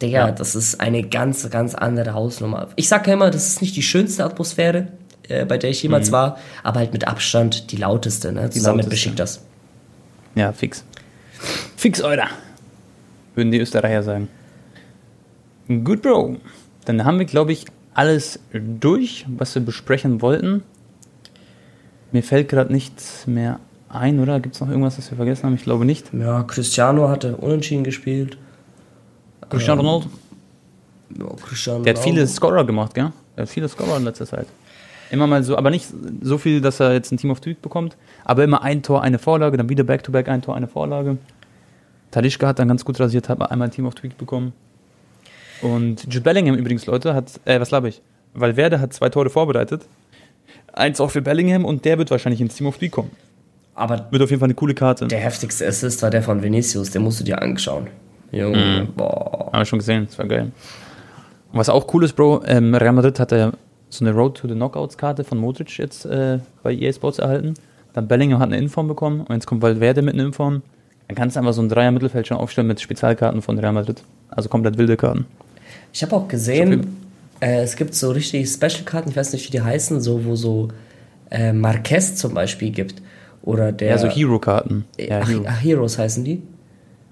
[0.00, 0.30] Digga, ja.
[0.30, 2.68] das ist eine ganz, ganz andere Hausnummer.
[2.76, 4.88] Ich sage ja immer, das ist nicht die schönste Atmosphäre,
[5.28, 6.12] äh, bei der ich jemals mhm.
[6.12, 8.48] war, aber halt mit Abstand die lauteste, ne?
[8.50, 9.42] Zusammen mit Besiktas.
[10.34, 10.84] Ja, fix.
[11.76, 12.28] Fix, Euer.
[13.34, 14.28] Würden die Österreicher sagen.
[15.68, 16.36] Gut, Bro.
[16.84, 20.62] Dann haben wir, glaube ich, alles durch, was wir besprechen wollten.
[22.12, 24.40] Mir fällt gerade nichts mehr ein, oder?
[24.40, 25.54] Gibt es noch irgendwas, was wir vergessen haben?
[25.54, 26.12] Ich glaube nicht.
[26.12, 28.38] Ja, Cristiano hatte unentschieden gespielt.
[29.48, 30.10] Cristiano ähm, Ronaldo?
[31.18, 33.12] Ja, Cristiano Der hat viele Scorer gemacht, gell?
[33.36, 34.46] Er hat viele Scorer in letzter Zeit.
[35.10, 35.88] Immer mal so, aber nicht
[36.20, 39.02] so viel, dass er jetzt ein Team of the Week bekommt, aber immer ein Tor,
[39.02, 41.16] eine Vorlage, dann wieder Back-to-Back, -back, ein Tor, eine Vorlage.
[42.10, 44.52] Tadischka hat dann ganz gut rasiert, hat einmal ein Team of the Week bekommen.
[45.62, 48.02] Und Jude Bellingham übrigens, Leute, hat, äh, was glaube ich?
[48.34, 49.86] Valverde hat zwei Tore vorbereitet.
[50.72, 53.10] Eins auch für Bellingham und der wird wahrscheinlich ins Team of the kommen.
[53.74, 55.06] Aber wird auf jeden Fall eine coole Karte.
[55.06, 57.86] Der heftigste Assist war der von Vinicius, den musst du dir anschauen.
[58.32, 58.94] Junge, mhm.
[58.94, 59.50] boah.
[59.52, 60.50] Haben wir schon gesehen, das war geil.
[61.52, 63.52] Und was auch cool ist, Bro, ähm, Real Madrid hat ja
[63.88, 67.54] so eine Road to the Knockouts-Karte von Modric jetzt äh, bei EA Sports erhalten.
[67.94, 70.62] Dann Bellingham hat eine Inform bekommen und jetzt kommt Valverde mit einer Inform.
[71.06, 74.02] Dann kannst du einfach so ein Dreier-Mittelfeld schon aufstellen mit Spezialkarten von Real Madrid.
[74.28, 75.24] Also komplett wilde Karten.
[75.92, 77.07] Ich habe auch gesehen,
[77.40, 80.68] äh, es gibt so richtig Special-Karten, ich weiß nicht, wie die heißen, so wo so
[81.30, 83.02] äh, Marquez zum Beispiel gibt.
[83.42, 83.90] Oder der.
[83.90, 84.84] Ja, so Hero-Karten.
[84.98, 85.44] Ja, Hero.
[85.46, 86.42] ach, Heroes heißen die?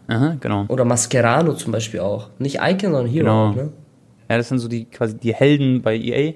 [0.09, 0.66] Aha, genau.
[0.68, 2.29] Oder Mascherano zum Beispiel auch.
[2.39, 3.24] Nicht Icon, sondern Hero.
[3.24, 3.53] Genau.
[3.53, 3.72] Ne?
[4.29, 6.35] Ja, das sind so die quasi die Helden bei EA,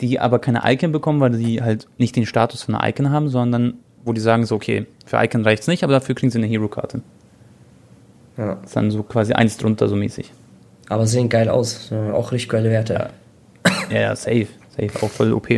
[0.00, 3.28] die aber keine Icon bekommen, weil sie halt nicht den Status von einer Icon haben,
[3.28, 3.74] sondern
[4.04, 6.46] wo die sagen so, okay, für Icon reicht es nicht, aber dafür kriegen sie eine
[6.46, 7.02] Hero-Karte.
[8.36, 8.56] Ja.
[8.56, 10.30] Das ist dann so quasi eins drunter so mäßig.
[10.88, 11.90] Aber sehen geil aus.
[11.92, 13.10] Auch richtig geile Werte.
[13.90, 14.48] Ja, ja, safe.
[14.76, 14.90] Safe.
[15.02, 15.48] Auch voll OP.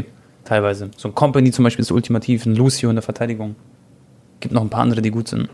[0.44, 0.90] Teilweise.
[0.96, 3.56] So ein Company zum Beispiel ist ultimativ, ein Lucio in der Verteidigung.
[4.40, 5.48] Gibt noch ein paar andere, die gut sind.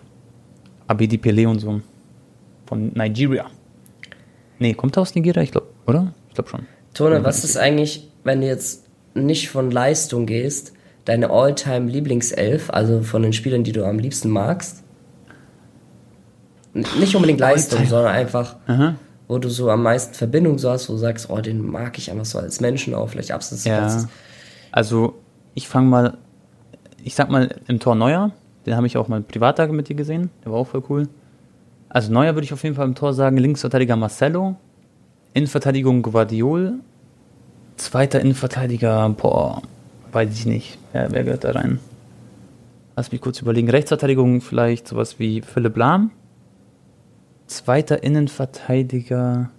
[0.87, 1.81] Abedi Pele und so.
[2.67, 3.47] Von Nigeria.
[4.59, 5.43] Nee, kommt er aus Nigeria?
[5.43, 6.13] Ich glaube, oder?
[6.29, 6.67] Ich glaube schon.
[6.95, 10.73] Tone, was ist eigentlich, wenn du jetzt nicht von Leistung gehst,
[11.05, 14.83] deine All-Time Lieblingself, also von den Spielern, die du am liebsten magst?
[16.75, 18.95] Nicht unbedingt Leistung, sondern einfach, Aha.
[19.29, 22.11] Wo du so am meisten Verbindung so hast, wo du sagst, oh, den mag ich
[22.11, 24.05] einfach so als Menschen auch, vielleicht abseits ja.
[24.71, 25.15] Also,
[25.55, 26.19] ich fange mal,
[27.03, 28.33] ich sag mal, im Tor Neuer,
[28.67, 31.09] den habe ich auch mal privat mit dir gesehen, der war auch voll cool.
[31.89, 34.57] Also Neuer würde ich auf jeden Fall im Tor sagen, Linksverteidiger Marcelo,
[35.35, 36.75] Innenverteidigung Guardiol,
[37.77, 39.63] zweiter Innenverteidiger, boah,
[40.13, 41.81] weiß ich nicht, wer, wer gehört da rein?
[42.97, 43.71] Lass mich kurz überlegen.
[43.71, 46.11] Rechtsverteidigung vielleicht sowas wie Philipp Lahm.
[47.53, 49.51] Zweiter Innenverteidiger.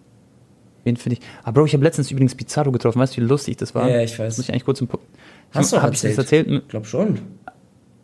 [0.84, 1.26] Wen finde ich?
[1.44, 3.00] Ah, Bro, ich habe letztens übrigens Pizarro getroffen.
[3.00, 3.90] Weißt du, wie lustig das war?
[3.90, 4.28] Ja, ich weiß.
[4.28, 4.90] Das muss ich eigentlich kurz im.
[5.52, 6.12] Hast du hab erzählt?
[6.12, 6.48] Ich das erzählt?
[6.50, 7.20] Ich glaube schon.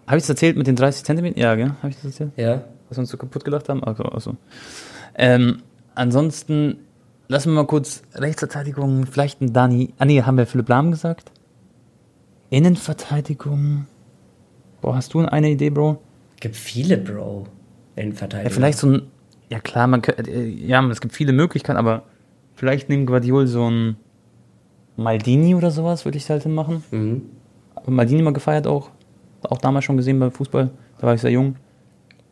[0.07, 1.39] Habe ich das erzählt mit den 30 Zentimetern?
[1.39, 1.71] Ja, gell?
[1.81, 2.31] Habe ich das erzählt?
[2.35, 2.63] Ja.
[2.87, 3.83] Was wir uns so kaputt gelacht haben?
[3.83, 4.35] Also, also.
[5.15, 5.61] Ähm,
[5.95, 6.77] ansonsten,
[7.27, 9.93] lassen wir mal kurz Rechtsverteidigung, vielleicht ein Dani.
[9.97, 11.31] Ah, nee, haben wir Philipp Lahm gesagt?
[12.49, 13.85] Innenverteidigung.
[14.81, 16.01] Boah, hast du eine Idee, Bro?
[16.39, 17.47] Gibt viele, Bro.
[17.95, 18.49] Innenverteidigung.
[18.49, 19.01] Ja, vielleicht so ein.
[19.49, 22.03] Ja, klar, man äh, ja, es gibt viele Möglichkeiten, aber
[22.55, 23.97] vielleicht neben Guardiol so ein
[24.95, 26.83] Maldini oder sowas würde ich halt machen.
[26.91, 27.21] Mhm.
[27.85, 28.91] Maldini mal gefeiert auch.
[29.41, 30.69] Auch damals schon gesehen beim Fußball.
[30.99, 31.55] Da war ich sehr jung.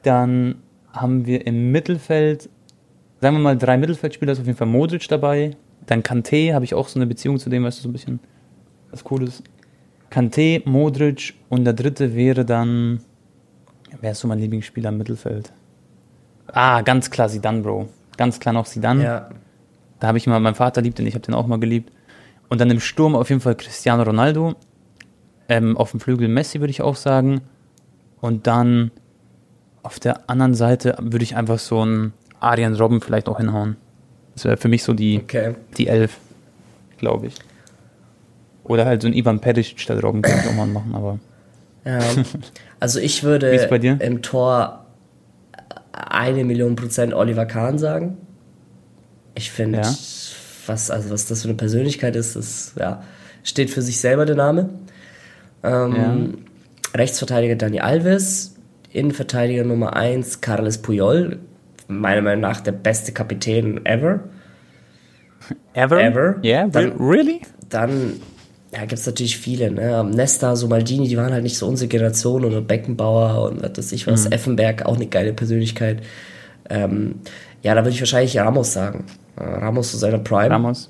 [0.03, 0.55] Dann
[0.91, 2.49] haben wir im Mittelfeld,
[3.21, 5.51] sagen wir mal, drei Mittelfeldspieler, ist auf jeden Fall Modric dabei.
[5.85, 8.19] Dann Kanté, habe ich auch so eine Beziehung zu dem, weißt du, so ein bisschen
[8.91, 9.41] was Cooles.
[10.11, 12.99] Kanté, Modric und der dritte wäre dann,
[14.01, 15.51] wer ist so mein Lieblingsspieler im Mittelfeld?
[16.53, 17.89] Ah, ganz klar Sidan, Bro.
[18.17, 19.01] Ganz klar noch Sidan.
[19.01, 19.29] Ja.
[19.99, 21.91] Da habe ich mal, mein Vater liebt den, ich habe den auch mal geliebt.
[22.49, 24.55] Und dann im Sturm auf jeden Fall Cristiano Ronaldo.
[25.49, 27.41] Ähm, auf dem Flügel Messi würde ich auch sagen.
[28.21, 28.91] Und dann
[29.83, 33.77] auf der anderen Seite würde ich einfach so einen Arian Robben vielleicht auch hinhauen.
[34.33, 35.55] Das wäre für mich so die, okay.
[35.77, 36.17] die Elf,
[36.97, 37.35] glaube ich.
[38.63, 41.19] Oder halt so ein Ivan Peric statt Robben könnte ich auch mal machen, aber.
[41.85, 41.99] Ja,
[42.79, 43.49] also ich würde
[43.99, 44.86] im Tor
[45.97, 48.17] eine Million Prozent Oliver Kahn sagen.
[49.35, 49.93] Ich finde, ja.
[50.65, 53.03] was, also was das für eine Persönlichkeit ist, das ja,
[53.43, 54.69] steht für sich selber der Name.
[55.63, 56.99] Ähm, ja.
[56.99, 58.55] Rechtsverteidiger Dani Alves,
[58.91, 61.39] Innenverteidiger Nummer 1 Carles Puyol,
[61.87, 64.21] meiner Meinung nach der beste Kapitän ever.
[65.73, 66.01] Ever?
[66.01, 66.35] Ever.
[66.43, 67.41] Yeah, dann, really?
[67.69, 68.13] Dann
[68.73, 69.71] ja, gibt es natürlich viele.
[69.71, 70.03] Ne?
[70.03, 73.91] Nesta, so Maldini, die waren halt nicht so unsere Generation oder Beckenbauer und was weiß
[73.93, 74.25] ich was.
[74.25, 74.31] Mhm.
[74.31, 76.01] Effenberg, auch eine geile Persönlichkeit.
[76.69, 77.15] Ähm,
[77.63, 79.05] Ja, da würde ich wahrscheinlich Ramos sagen.
[79.37, 80.49] Äh, Ramos zu seiner Prime.
[80.49, 80.89] Ramos.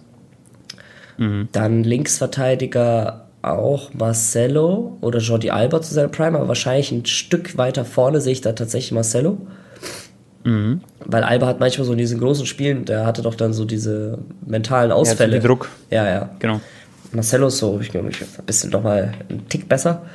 [1.17, 1.49] Mhm.
[1.51, 7.86] Dann Linksverteidiger auch Marcelo oder Jordi Alba zu seiner Prime, aber wahrscheinlich ein Stück weiter
[7.86, 9.38] vorne sehe ich da tatsächlich Marcelo.
[10.43, 10.82] Mhm.
[11.05, 14.19] Weil Alba hat manchmal so in diesen großen Spielen, der hatte doch dann so diese
[14.45, 15.38] mentalen Ausfälle.
[15.38, 15.69] Ja, Druck.
[15.89, 16.30] Ja, ja.
[16.39, 16.61] Genau.
[17.12, 20.05] Marcelo ist so, ich glaube, ich ein bisschen nochmal einen Tick besser.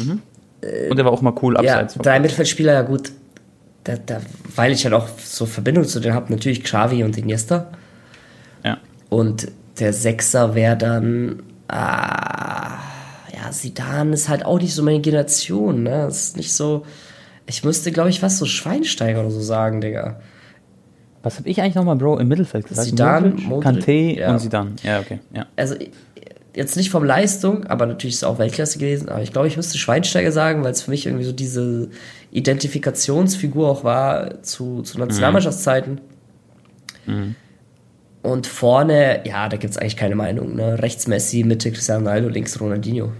[0.00, 0.20] Mhm.
[0.90, 1.96] Und der war auch mal cool abseits.
[1.96, 3.12] Ja, drei Mittelfeldspieler, ja gut.
[3.84, 4.20] Da, da,
[4.54, 7.72] weil ich halt auch so Verbindung zu denen habe, natürlich Xavi und Iniesta.
[8.64, 8.78] Ja.
[9.08, 9.48] Und
[9.80, 12.78] der Sechser wäre dann, ah,
[13.34, 16.04] ja, Sidan ist halt auch nicht so meine Generation, ne?
[16.06, 16.86] Das ist nicht so,
[17.46, 20.20] ich müsste, glaube ich, was so Schweinsteiger oder so sagen, Digga.
[21.22, 22.88] Was habe ich eigentlich nochmal, Bro, im Mittelfeld gesagt?
[22.88, 24.32] Sidan, Kanté ja.
[24.32, 24.74] und Sidan.
[24.82, 25.20] Ja, okay.
[25.32, 25.46] Ja.
[25.56, 25.76] Also
[26.54, 29.08] jetzt nicht vom Leistung, aber natürlich ist es auch Weltklasse gewesen.
[29.08, 31.90] Aber ich glaube, ich müsste Schweinsteiger sagen, weil es für mich irgendwie so diese
[32.30, 36.00] Identifikationsfigur auch war zu, zu Nationalmannschaftszeiten.
[37.06, 37.36] Mhm.
[38.22, 40.54] Und vorne, ja, da gibt es eigentlich keine Meinung.
[40.54, 40.80] Ne?
[40.80, 43.12] Rechts Messi, Mitte Cristiano Ronaldo, links Ronaldinho.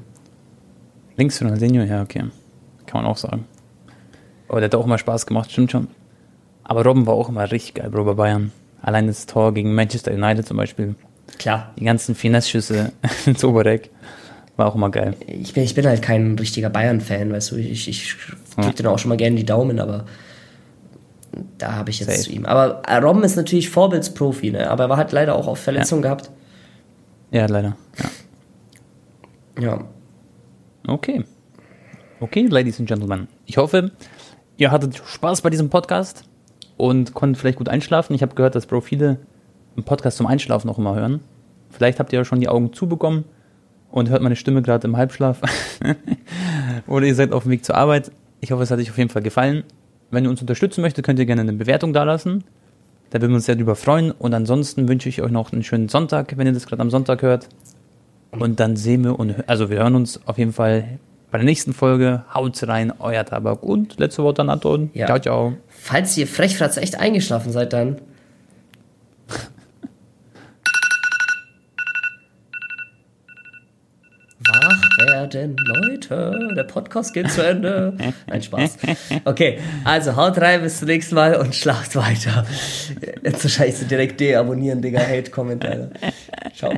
[1.17, 2.25] Links Ronaldinho, ja, okay.
[2.87, 3.45] Kann man auch sagen.
[4.49, 5.89] Aber der hat auch immer Spaß gemacht, stimmt schon.
[6.65, 8.53] Aber Robben war auch immer richtig geil, Bro, bei Bayern.
[8.81, 10.95] Allein das Tor gegen Manchester United zum Beispiel.
[11.39, 11.73] Klar.
[11.79, 12.93] Die ganzen Finesse-Schüsse
[13.27, 13.91] ins Oberdeck.
[14.57, 15.17] War auch immer geil.
[15.27, 17.57] Ich bin, ich bin halt kein richtiger Bayern-Fan, weißt du.
[17.57, 18.17] Ich, ich
[18.55, 18.73] drücke ja.
[18.73, 20.05] dir auch schon mal gerne die Daumen, aber
[21.59, 22.21] da habe ich jetzt Safe.
[22.23, 22.45] zu ihm.
[22.45, 24.71] Aber äh, Robben ist natürlich Vorbildsprofi, ne?
[24.71, 26.09] aber er hat leider auch auf Verletzungen ja.
[26.09, 26.31] gehabt.
[27.31, 27.77] Ja, leider.
[29.59, 29.63] Ja.
[29.63, 29.85] ja.
[30.87, 31.25] Okay.
[32.21, 33.29] Okay, Ladies and Gentlemen.
[33.47, 33.91] Ich hoffe,
[34.59, 36.25] ihr hattet Spaß bei diesem Podcast
[36.77, 38.15] und konntet vielleicht gut einschlafen.
[38.15, 39.19] Ich habe gehört, dass Bro viele
[39.77, 41.21] einen Podcast zum Einschlafen auch immer hören.
[41.71, 43.25] Vielleicht habt ihr ja schon die Augen zubekommen
[43.91, 45.41] und hört meine Stimme gerade im Halbschlaf.
[46.87, 48.13] Oder ihr seid auf dem Weg zur Arbeit.
[48.41, 49.65] Ich hoffe, es hat euch auf jeden Fall gefallen.
[50.11, 52.45] Wenn ihr uns unterstützen möchtet, könnt ihr gerne eine Bewertung dalassen.
[53.11, 54.11] Da würden wir uns sehr drüber freuen.
[54.11, 57.23] Und ansonsten wünsche ich euch noch einen schönen Sonntag, wenn ihr das gerade am Sonntag
[57.23, 57.49] hört.
[58.31, 60.99] Und dann sehen wir und also wir hören uns auf jeden Fall
[61.31, 62.25] bei der nächsten Folge.
[62.33, 63.63] Haut rein, euer Tabak.
[63.63, 64.91] Und letzte Worte an Anton.
[64.95, 65.07] Ja.
[65.07, 65.53] Ciao, ciao.
[65.85, 68.01] Falls ihr frechfratz echt eingeschlafen seid, dann
[75.35, 76.53] werden, Leute.
[76.57, 77.97] Der Podcast geht zu Ende.
[78.31, 78.79] Ein Spaß.
[79.25, 82.47] Okay, also haut rein, bis zum nächsten Mal und schlaft weiter.
[83.25, 85.01] Jetzt wahrscheinlich so direkt deabonnieren, Digga.
[85.01, 85.91] Hate-Kommentare.
[86.55, 86.73] Ciao.